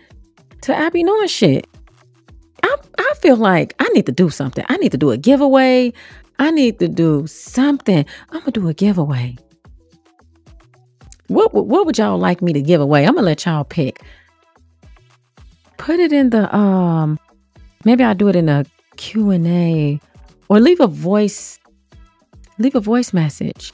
to 0.62 0.78
I 0.78 0.90
Be 0.90 1.04
knowing 1.04 1.28
shit. 1.28 1.68
I 2.64 2.76
I 3.00 3.14
feel 3.20 3.36
like 3.36 3.74
I 3.80 3.90
need 3.90 4.06
to 4.06 4.12
do 4.12 4.30
something. 4.30 4.64
I 4.70 4.78
need 4.78 4.92
to 4.92 4.98
do 4.98 5.10
a 5.10 5.18
giveaway. 5.18 5.92
I 6.38 6.52
need 6.52 6.78
to 6.80 6.88
do 6.88 7.26
something. 7.26 8.06
I'm 8.30 8.40
gonna 8.42 8.52
do 8.52 8.68
a 8.70 8.74
giveaway. 8.76 9.38
What 11.28 11.54
what 11.54 11.86
would 11.86 11.98
y'all 11.98 12.18
like 12.18 12.42
me 12.42 12.54
to 12.54 12.62
give 12.62 12.82
away? 12.82 13.06
I'm 13.06 13.16
gonna 13.16 13.26
let 13.26 13.46
y'all 13.46 13.64
pick. 13.64 14.02
Put 15.78 16.00
it 16.00 16.12
in 16.14 16.30
the 16.30 16.54
um 16.56 17.20
maybe 17.84 18.04
I'll 18.04 18.16
do 18.16 18.28
it 18.28 18.36
in 18.36 18.50
a 18.50 18.66
Q&A 18.98 20.00
or 20.50 20.60
leave 20.60 20.80
a 20.80 20.88
voice 20.88 21.60
leave 22.58 22.76
a 22.76 22.80
voice 22.80 23.14
message. 23.14 23.74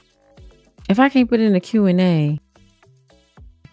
If 0.88 0.98
I 0.98 1.08
can't 1.08 1.28
put 1.28 1.40
it 1.40 1.44
in 1.44 1.54
a 1.54 1.60
Q&A, 1.60 2.40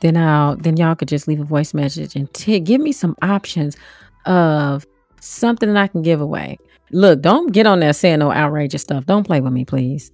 then 0.01 0.17
I'll 0.17 0.55
then 0.55 0.77
y'all 0.77 0.95
could 0.95 1.07
just 1.07 1.27
leave 1.27 1.39
a 1.39 1.45
voice 1.45 1.73
message 1.73 2.15
and 2.15 2.31
t- 2.33 2.59
give 2.59 2.81
me 2.81 2.91
some 2.91 3.15
options 3.21 3.77
of 4.25 4.85
something 5.19 5.73
that 5.73 5.81
I 5.81 5.87
can 5.87 6.01
give 6.01 6.21
away. 6.21 6.57
Look, 6.91 7.21
don't 7.21 7.51
get 7.51 7.67
on 7.67 7.79
there 7.79 7.93
saying 7.93 8.19
no 8.19 8.31
outrageous 8.31 8.81
stuff. 8.81 9.05
Don't 9.05 9.25
play 9.25 9.41
with 9.41 9.53
me, 9.53 9.65
please. 9.65 10.11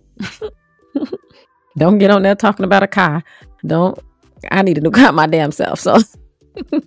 don't 1.77 1.99
get 1.99 2.11
on 2.11 2.23
there 2.23 2.35
talking 2.35 2.65
about 2.65 2.83
a 2.83 2.87
car. 2.87 3.23
Don't. 3.65 3.97
I 4.51 4.61
need 4.61 4.75
to 4.75 4.81
do 4.81 4.91
car 4.99 5.11
my 5.11 5.27
damn 5.27 5.51
self. 5.51 5.79
So 5.79 5.97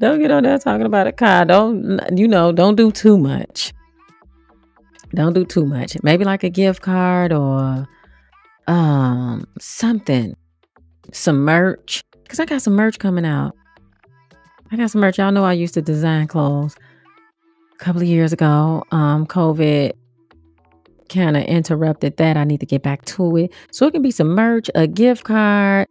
don't 0.00 0.20
get 0.20 0.30
on 0.30 0.44
there 0.44 0.58
talking 0.58 0.86
about 0.86 1.06
a 1.06 1.12
car. 1.12 1.44
Don't 1.44 2.00
you 2.16 2.28
know? 2.28 2.52
Don't 2.52 2.76
do 2.76 2.90
too 2.92 3.18
much. 3.18 3.72
Don't 5.14 5.34
do 5.34 5.44
too 5.44 5.66
much. 5.66 5.96
Maybe 6.02 6.24
like 6.24 6.42
a 6.42 6.50
gift 6.50 6.82
card 6.82 7.32
or 7.32 7.86
um 8.66 9.44
something, 9.58 10.36
some 11.12 11.44
merch. 11.44 12.02
Cause 12.28 12.40
I 12.40 12.46
got 12.46 12.62
some 12.62 12.74
merch 12.74 12.98
coming 12.98 13.26
out. 13.26 13.54
I 14.70 14.76
got 14.76 14.90
some 14.90 15.02
merch. 15.02 15.18
Y'all 15.18 15.32
know 15.32 15.44
I 15.44 15.52
used 15.52 15.74
to 15.74 15.82
design 15.82 16.26
clothes 16.28 16.74
a 17.74 17.84
couple 17.84 18.00
of 18.00 18.08
years 18.08 18.32
ago. 18.32 18.84
Um, 18.90 19.26
COVID 19.26 19.92
kind 21.12 21.36
of 21.36 21.44
interrupted 21.44 22.16
that. 22.16 22.36
I 22.36 22.44
need 22.44 22.60
to 22.60 22.66
get 22.66 22.82
back 22.82 23.04
to 23.06 23.36
it. 23.36 23.52
So 23.70 23.86
it 23.86 23.92
can 23.92 24.02
be 24.02 24.10
some 24.10 24.28
merch, 24.28 24.70
a 24.74 24.86
gift 24.86 25.24
card. 25.24 25.88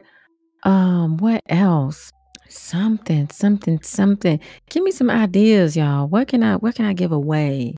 Um, 0.64 1.16
what 1.18 1.42
else? 1.48 2.12
Something, 2.48 3.28
something, 3.30 3.80
something. 3.82 4.38
Give 4.70 4.82
me 4.82 4.90
some 4.90 5.10
ideas, 5.10 5.76
y'all. 5.76 6.06
What 6.06 6.28
can 6.28 6.42
I 6.42 6.56
what 6.56 6.74
can 6.74 6.84
I 6.84 6.92
give 6.92 7.12
away? 7.12 7.74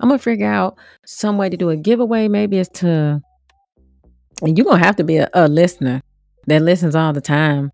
I'm 0.00 0.08
gonna 0.08 0.18
figure 0.18 0.50
out 0.50 0.78
some 1.04 1.36
way 1.36 1.50
to 1.50 1.56
do 1.56 1.70
a 1.70 1.76
giveaway. 1.76 2.28
Maybe 2.28 2.58
it's 2.58 2.70
to 2.80 3.20
and 4.42 4.56
you're 4.56 4.64
to 4.80 4.84
have 4.84 4.96
to 4.96 5.04
be 5.04 5.16
a, 5.16 5.28
a 5.34 5.48
listener 5.48 6.02
that 6.46 6.62
listens 6.62 6.94
all 6.94 7.12
the 7.12 7.20
time. 7.20 7.70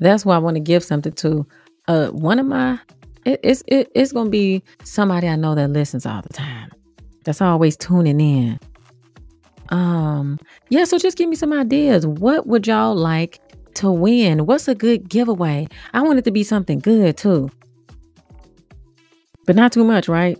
That's 0.00 0.24
why 0.24 0.36
I 0.36 0.38
want 0.38 0.56
to 0.56 0.60
give 0.60 0.84
something 0.84 1.12
to 1.14 1.46
uh, 1.88 2.08
one 2.08 2.38
of 2.38 2.46
my, 2.46 2.78
it, 3.24 3.40
it's, 3.42 3.62
it, 3.66 3.90
it's 3.94 4.12
to 4.26 4.30
be 4.30 4.62
somebody 4.84 5.28
I 5.28 5.36
know 5.36 5.54
that 5.54 5.70
listens 5.70 6.06
all 6.06 6.22
the 6.22 6.32
time. 6.32 6.70
That's 7.28 7.42
always 7.42 7.76
tuning 7.76 8.22
in. 8.22 8.58
Um, 9.68 10.38
yeah, 10.70 10.84
so 10.84 10.96
just 10.96 11.18
give 11.18 11.28
me 11.28 11.36
some 11.36 11.52
ideas. 11.52 12.06
What 12.06 12.46
would 12.46 12.66
y'all 12.66 12.94
like 12.94 13.38
to 13.74 13.92
win? 13.92 14.46
What's 14.46 14.66
a 14.66 14.74
good 14.74 15.10
giveaway? 15.10 15.68
I 15.92 16.00
want 16.00 16.18
it 16.18 16.24
to 16.24 16.30
be 16.30 16.42
something 16.42 16.78
good 16.78 17.18
too. 17.18 17.50
But 19.44 19.56
not 19.56 19.72
too 19.72 19.84
much, 19.84 20.08
right? 20.08 20.38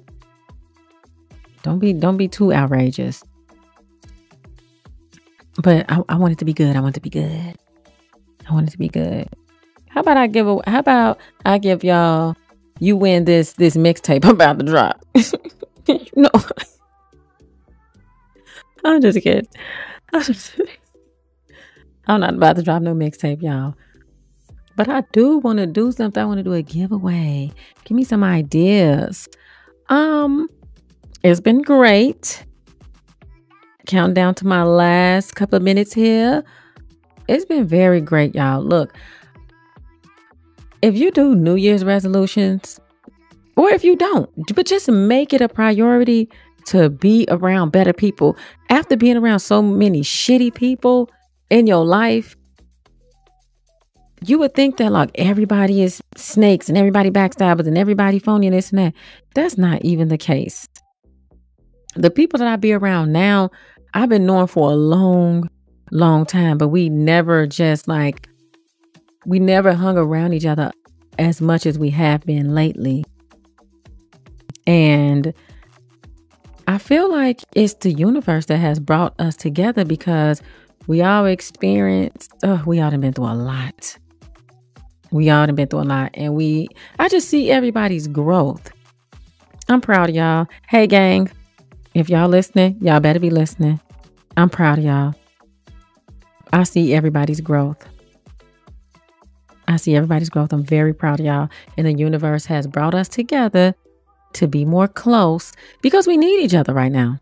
Don't 1.62 1.78
be 1.78 1.92
don't 1.92 2.16
be 2.16 2.26
too 2.26 2.54
outrageous. 2.54 3.22
But 5.62 5.84
I, 5.92 6.00
I 6.08 6.16
want 6.16 6.32
it 6.32 6.38
to 6.38 6.46
be 6.46 6.54
good. 6.54 6.74
I 6.74 6.80
want 6.80 6.96
it 6.96 7.00
to 7.00 7.02
be 7.02 7.10
good. 7.10 7.54
I 8.48 8.52
want 8.54 8.66
it 8.66 8.70
to 8.70 8.78
be 8.78 8.88
good. 8.88 9.28
How 9.90 10.00
about 10.00 10.16
I 10.16 10.26
give 10.26 10.48
a 10.48 10.58
how 10.66 10.78
about 10.78 11.18
I 11.44 11.58
give 11.58 11.84
y'all 11.84 12.34
you 12.80 12.96
win 12.96 13.26
this 13.26 13.52
this 13.52 13.76
mixtape 13.76 14.24
about 14.26 14.58
to 14.58 14.64
drop. 14.64 15.04
no. 16.16 16.30
I'm 18.84 19.00
just 19.00 19.20
kidding. 19.22 19.48
I'm, 20.12 20.22
just, 20.22 20.52
kidding. 20.52 20.72
I'm 22.06 22.20
not 22.20 22.34
about 22.34 22.56
to 22.56 22.62
drop 22.62 22.82
no 22.82 22.94
mixtape, 22.94 23.42
y'all. 23.42 23.74
But 24.76 24.88
I 24.88 25.02
do 25.12 25.38
want 25.38 25.58
to 25.58 25.66
do 25.66 25.90
something. 25.90 26.22
I 26.22 26.26
want 26.26 26.38
to 26.38 26.44
do 26.44 26.52
a 26.52 26.62
giveaway. 26.62 27.50
Give 27.84 27.96
me 27.96 28.04
some 28.04 28.22
ideas. 28.22 29.28
Um, 29.88 30.48
it's 31.24 31.40
been 31.40 31.62
great. 31.62 32.44
Count 33.86 34.14
down 34.14 34.34
to 34.36 34.46
my 34.46 34.62
last 34.62 35.34
couple 35.34 35.56
of 35.56 35.62
minutes 35.62 35.92
here. 35.92 36.44
It's 37.26 37.44
been 37.44 37.66
very 37.66 38.00
great, 38.00 38.34
y'all. 38.34 38.62
Look, 38.62 38.94
if 40.80 40.96
you 40.96 41.10
do 41.10 41.34
New 41.34 41.56
Year's 41.56 41.84
resolutions, 41.84 42.78
or 43.56 43.70
if 43.70 43.82
you 43.82 43.96
don't, 43.96 44.30
but 44.54 44.66
just 44.66 44.88
make 44.88 45.32
it 45.32 45.40
a 45.40 45.48
priority 45.48 46.30
to 46.68 46.90
be 46.90 47.26
around 47.28 47.70
better 47.70 47.92
people. 47.92 48.36
After 48.70 48.96
being 48.96 49.16
around 49.16 49.40
so 49.40 49.62
many 49.62 50.00
shitty 50.00 50.54
people 50.54 51.10
in 51.50 51.66
your 51.66 51.84
life, 51.84 52.36
you 54.24 54.38
would 54.38 54.54
think 54.54 54.78
that 54.78 54.92
like 54.92 55.10
everybody 55.14 55.82
is 55.82 56.02
snakes 56.16 56.68
and 56.68 56.76
everybody 56.76 57.10
backstabbers 57.10 57.66
and 57.66 57.78
everybody 57.78 58.18
phony 58.18 58.48
and 58.48 58.56
this 58.56 58.70
and 58.70 58.78
that. 58.78 58.94
That's 59.34 59.56
not 59.56 59.84
even 59.84 60.08
the 60.08 60.18
case. 60.18 60.66
The 61.94 62.10
people 62.10 62.38
that 62.38 62.48
I 62.48 62.56
be 62.56 62.72
around 62.72 63.12
now, 63.12 63.50
I've 63.94 64.08
been 64.08 64.26
knowing 64.26 64.48
for 64.48 64.70
a 64.70 64.74
long, 64.74 65.48
long 65.90 66.26
time, 66.26 66.58
but 66.58 66.68
we 66.68 66.88
never 66.88 67.46
just 67.46 67.88
like 67.88 68.28
we 69.24 69.38
never 69.38 69.74
hung 69.74 69.96
around 69.96 70.32
each 70.32 70.46
other 70.46 70.70
as 71.18 71.40
much 71.40 71.66
as 71.66 71.78
we 71.78 71.90
have 71.90 72.24
been 72.24 72.54
lately. 72.54 73.04
And 74.66 75.32
I 76.68 76.76
feel 76.76 77.10
like 77.10 77.42
it's 77.54 77.72
the 77.72 77.90
universe 77.90 78.44
that 78.46 78.58
has 78.58 78.78
brought 78.78 79.18
us 79.18 79.36
together 79.36 79.86
because 79.86 80.42
we 80.86 81.00
all 81.00 81.24
experienced, 81.24 82.30
oh, 82.42 82.62
we 82.66 82.78
all 82.78 82.90
have 82.90 83.00
been 83.00 83.14
through 83.14 83.24
a 83.24 83.32
lot. 83.32 83.96
We 85.10 85.30
all 85.30 85.46
have 85.46 85.56
been 85.56 85.68
through 85.68 85.80
a 85.80 85.88
lot. 85.88 86.10
And 86.12 86.34
we, 86.34 86.68
I 86.98 87.08
just 87.08 87.30
see 87.30 87.50
everybody's 87.50 88.06
growth. 88.06 88.70
I'm 89.70 89.80
proud 89.80 90.10
of 90.10 90.14
y'all. 90.14 90.46
Hey, 90.68 90.86
gang, 90.86 91.30
if 91.94 92.10
y'all 92.10 92.28
listening, 92.28 92.76
y'all 92.82 93.00
better 93.00 93.18
be 93.18 93.30
listening. 93.30 93.80
I'm 94.36 94.50
proud 94.50 94.76
of 94.76 94.84
y'all. 94.84 95.14
I 96.52 96.64
see 96.64 96.92
everybody's 96.92 97.40
growth. 97.40 97.82
I 99.66 99.76
see 99.76 99.96
everybody's 99.96 100.28
growth. 100.28 100.52
I'm 100.52 100.64
very 100.64 100.92
proud 100.92 101.20
of 101.20 101.24
y'all. 101.24 101.48
And 101.78 101.86
the 101.86 101.94
universe 101.94 102.44
has 102.44 102.66
brought 102.66 102.94
us 102.94 103.08
together 103.08 103.74
to 104.38 104.48
be 104.48 104.64
more 104.64 104.88
close 104.88 105.52
because 105.82 106.06
we 106.06 106.16
need 106.16 106.42
each 106.42 106.54
other 106.54 106.72
right 106.72 106.92
now. 106.92 107.18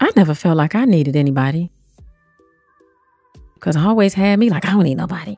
I 0.00 0.10
never 0.16 0.34
felt 0.34 0.56
like 0.56 0.74
I 0.74 0.84
needed 0.84 1.16
anybody 1.16 1.70
because 3.54 3.76
I 3.76 3.84
always 3.84 4.14
had 4.14 4.38
me 4.38 4.48
like, 4.48 4.64
I 4.64 4.70
don't 4.70 4.84
need 4.84 4.96
nobody. 4.96 5.36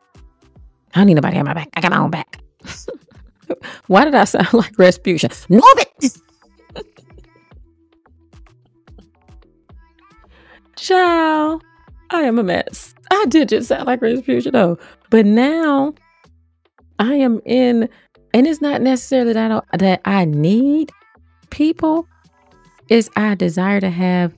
I 0.95 1.01
don't 1.01 1.07
need 1.07 1.15
nobody 1.15 1.37
at 1.39 1.45
my 1.45 1.55
back. 1.55 1.69
I 1.75 1.81
got 1.81 1.91
my 1.91 1.99
own 1.99 2.11
back. 2.11 2.39
Why 3.87 4.05
did 4.05 4.15
I 4.15 4.25
sound 4.25 4.53
like 4.55 4.73
Rasputia? 4.75 5.29
Norbit! 5.49 6.21
Ciao. 10.77 11.61
I 12.11 12.23
am 12.23 12.39
a 12.39 12.43
mess. 12.43 12.95
I 13.11 13.25
did 13.29 13.49
just 13.49 13.69
sound 13.69 13.87
like 13.87 14.01
Rasputia 14.01 14.53
though. 14.53 14.79
But 15.11 15.27
now 15.27 15.95
I 16.99 17.15
am 17.15 17.41
in 17.45 17.89
and 18.35 18.47
it's 18.47 18.61
not 18.61 18.81
necessarily 18.81 19.33
that 19.33 19.51
I, 19.51 19.77
that 19.77 20.01
I 20.05 20.25
need 20.25 20.92
people. 21.51 22.07
It's 22.88 23.11
I 23.16 23.35
desire 23.35 23.81
to 23.81 23.90
have 23.90 24.35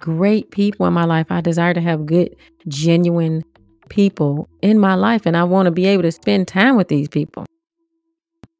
great 0.00 0.50
people 0.50 0.86
in 0.86 0.92
my 0.92 1.04
life. 1.04 1.26
I 1.30 1.40
desire 1.40 1.74
to 1.74 1.80
have 1.80 2.06
good, 2.06 2.34
genuine 2.68 3.44
people 3.88 4.48
in 4.62 4.78
my 4.78 4.94
life. 4.94 5.26
And 5.26 5.36
I 5.36 5.44
want 5.44 5.66
to 5.66 5.70
be 5.70 5.86
able 5.86 6.02
to 6.02 6.12
spend 6.12 6.48
time 6.48 6.76
with 6.76 6.88
these 6.88 7.08
people. 7.08 7.44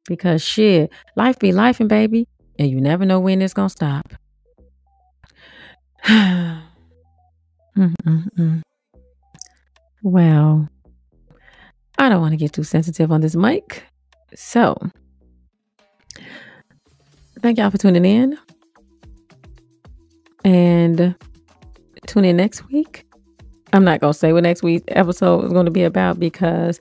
Because 0.07 0.43
shit, 0.43 0.91
life 1.15 1.39
be 1.39 1.51
life 1.51 1.79
and 1.79 1.89
baby. 1.89 2.27
And 2.59 2.69
you 2.69 2.79
never 2.79 3.05
know 3.05 3.19
when 3.19 3.41
it's 3.41 3.53
going 3.53 3.69
to 3.69 3.71
stop. 3.71 4.13
well, 10.03 10.69
I 11.97 12.09
don't 12.09 12.21
want 12.21 12.31
to 12.33 12.37
get 12.37 12.53
too 12.53 12.63
sensitive 12.63 13.11
on 13.11 13.21
this 13.21 13.35
mic. 13.35 13.83
So, 14.35 14.77
thank 17.41 17.57
y'all 17.57 17.69
for 17.69 17.77
tuning 17.77 18.05
in. 18.05 18.37
And 20.43 21.15
tune 22.05 22.25
in 22.25 22.37
next 22.37 22.67
week. 22.69 23.05
I'm 23.73 23.83
not 23.83 23.99
going 23.99 24.13
to 24.13 24.17
say 24.17 24.33
what 24.33 24.43
next 24.43 24.63
week's 24.63 24.85
episode 24.89 25.45
is 25.45 25.51
going 25.51 25.65
to 25.65 25.71
be 25.71 25.83
about 25.83 26.19
because 26.19 26.79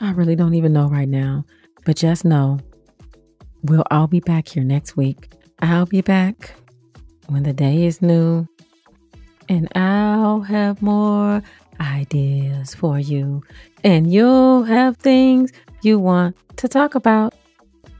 I 0.00 0.12
really 0.12 0.36
don't 0.36 0.54
even 0.54 0.72
know 0.72 0.88
right 0.88 1.08
now. 1.08 1.44
But 1.84 1.96
just 1.96 2.24
know 2.24 2.58
we'll 3.62 3.84
all 3.90 4.06
be 4.06 4.20
back 4.20 4.48
here 4.48 4.64
next 4.64 4.96
week. 4.96 5.32
I'll 5.60 5.86
be 5.86 6.00
back 6.00 6.54
when 7.26 7.42
the 7.42 7.52
day 7.52 7.84
is 7.84 8.02
new 8.02 8.48
and 9.48 9.68
I'll 9.76 10.40
have 10.40 10.82
more 10.82 11.42
ideas 11.80 12.74
for 12.74 12.98
you. 12.98 13.42
And 13.84 14.12
you'll 14.12 14.62
have 14.64 14.96
things 14.98 15.52
you 15.82 15.98
want 15.98 16.36
to 16.56 16.68
talk 16.68 16.94
about. 16.94 17.34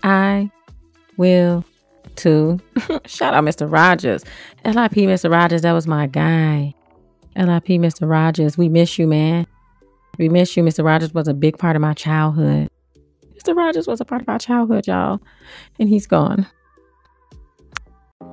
I 0.03 0.51
will 1.17 1.65
too. 2.17 2.61
Shout 3.07 3.35
out 3.35 3.45
Mr. 3.45 3.71
Rogers. 3.71 4.25
LIP 4.65 4.93
Mr. 4.93 5.31
Rogers, 5.31 5.63
that 5.63 5.73
was 5.73 5.87
my 5.87 6.07
guy. 6.07 6.75
LIP 7.37 7.67
Mr. 7.81 8.09
Rogers, 8.09 8.59
we 8.59 8.69
miss 8.69 8.99
you, 8.99 9.07
man. 9.07 9.47
We 10.19 10.29
miss 10.29 10.57
you. 10.57 10.63
Mr. 10.63 10.85
Rogers 10.85 11.15
was 11.15 11.27
a 11.27 11.35
big 11.35 11.59
part 11.59 11.77
of 11.77 11.83
my 11.83 11.95
childhood. 11.95 12.69
Mr. 13.35 13.57
Rogers 13.57 13.87
was 13.87 14.01
a 14.01 14.05
part 14.05 14.23
of 14.23 14.29
our 14.29 14.39
childhood, 14.39 14.87
y'all. 14.87 15.21
And 15.79 15.89
he's 15.89 16.07
gone. 16.07 16.47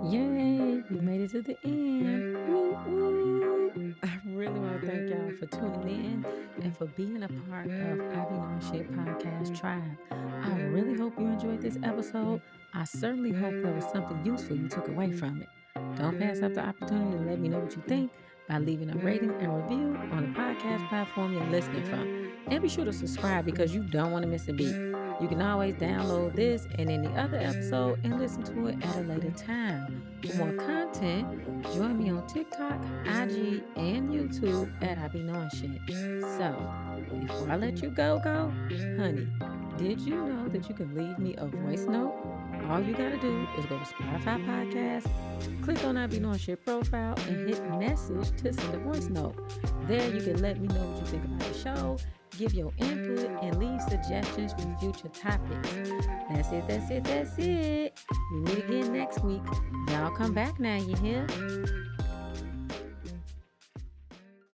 Yay, 0.04 0.82
we 0.90 1.00
made 1.02 1.22
it 1.22 1.32
to 1.32 1.42
the 1.42 1.58
end. 1.66 2.36
Woo, 2.48 2.78
woo. 2.88 3.96
I 4.02 4.20
really 4.28 4.58
want 4.58 4.82
to 4.82 4.88
thank 4.88 5.10
y'all 5.10 5.32
for 5.38 5.46
tuning 5.48 6.06
in 6.06 6.64
and 6.64 6.78
for 6.78 6.86
being 6.86 7.22
a 7.22 7.28
part 7.28 7.66
of 7.66 7.72
I 7.72 8.26
Be 8.26 8.36
Knowing 8.36 8.62
Shit 8.72 8.92
Podcast 8.94 9.60
Tribe. 9.60 9.98
I 10.10 10.62
really 10.72 10.98
hope 10.98 11.20
you 11.20 11.26
enjoyed 11.26 11.62
this 11.62 11.78
episode. 11.84 12.42
I 12.74 12.86
certainly 12.86 13.34
hope 13.34 13.62
there 13.62 13.74
was 13.74 13.86
something 13.92 14.26
useful 14.26 14.56
you 14.56 14.70
took 14.70 14.88
away 14.88 15.12
from 15.12 15.42
it. 15.42 15.50
Don't 15.98 16.18
pass 16.18 16.42
up 16.42 16.54
the 16.54 16.62
opportunity 16.62 17.18
to 17.18 17.24
let 17.30 17.40
me 17.40 17.50
know 17.50 17.60
what 17.60 17.76
you 17.76 17.84
think 17.86 18.10
by 18.48 18.58
leaving 18.58 18.90
a 18.90 18.96
rating 18.98 19.32
and 19.32 19.54
review 19.54 19.98
on 20.12 20.34
the 20.34 20.40
podcast 20.40 20.88
platform 20.88 21.34
you're 21.34 21.46
listening 21.48 21.84
from. 21.84 22.32
And 22.48 22.64
be 22.64 22.70
sure 22.70 22.86
to 22.86 22.94
subscribe 22.94 23.46
because 23.46 23.76
you 23.76 23.84
don't 23.84 24.12
want 24.12 24.24
to 24.24 24.30
miss 24.30 24.48
a 24.48 24.54
beat. 24.54 24.89
You 25.20 25.28
can 25.28 25.42
always 25.42 25.76
download 25.76 26.34
this 26.34 26.66
and 26.78 26.90
any 26.90 27.08
other 27.08 27.38
episode 27.38 28.00
and 28.06 28.18
listen 28.18 28.42
to 28.44 28.68
it 28.68 28.82
at 28.82 28.96
a 28.96 29.02
later 29.02 29.32
time. 29.32 30.02
For 30.26 30.46
more 30.46 30.54
content, 30.54 31.64
join 31.74 32.02
me 32.02 32.10
on 32.10 32.26
TikTok, 32.28 32.82
IG, 33.06 33.62
and 33.76 34.10
YouTube 34.10 34.72
at 34.82 34.98
I 34.98 35.10
Be 35.10 35.20
Knowing 35.20 35.50
Shit. 35.50 35.82
So, 36.38 36.56
before 37.20 37.52
I 37.52 37.58
let 37.58 37.82
you 37.82 37.90
go, 37.90 38.22
go, 38.24 38.54
honey, 38.98 39.28
did 39.78 40.00
you 40.00 40.16
know 40.16 40.48
that 40.48 40.70
you 40.70 40.76
can 40.76 40.96
leave 40.96 41.20
me 41.20 41.36
a 41.38 41.48
voice 41.48 41.86
note? 41.86 42.39
All 42.68 42.82
you 42.82 42.94
gotta 42.94 43.18
do 43.18 43.48
is 43.58 43.66
go 43.66 43.80
to 43.80 43.86
Spotify 43.86 44.46
Podcast, 44.46 45.10
click 45.64 45.84
on 45.84 45.98
I 45.98 46.08
Be 46.08 46.20
Knowing 46.20 46.38
Shit 46.38 46.64
profile, 46.66 47.16
and 47.28 47.50
hit 47.50 47.64
message 47.80 48.32
to 48.42 48.54
send 48.54 48.76
a 48.76 48.80
voice 48.80 49.10
note. 49.10 49.36
There 49.88 50.14
you 50.14 50.22
can 50.22 50.42
let 50.42 50.60
me 50.60 50.68
know 50.68 50.82
what 50.82 51.00
you 51.00 51.06
think 51.08 51.26
about 51.26 51.40
the 51.40 51.58
show, 51.58 51.98
give 52.38 52.54
your 52.54 52.72
input, 52.78 53.30
and 53.42 53.58
leave 53.58 53.82
suggestions 53.82 54.54
for 54.54 54.78
future 54.80 55.10
topics. 55.10 55.70
That's 56.30 56.52
it, 56.52 56.68
that's 56.68 56.92
it, 56.92 57.04
that's 57.04 57.38
it. 57.38 58.00
We 58.34 58.40
meet 58.42 58.58
again 58.66 58.94
next 58.94 59.24
week. 59.24 59.42
Y'all 59.90 60.12
come 60.12 60.34
back 60.34 60.60
now, 60.60 60.78
you 60.78 60.96
hear? 60.98 61.28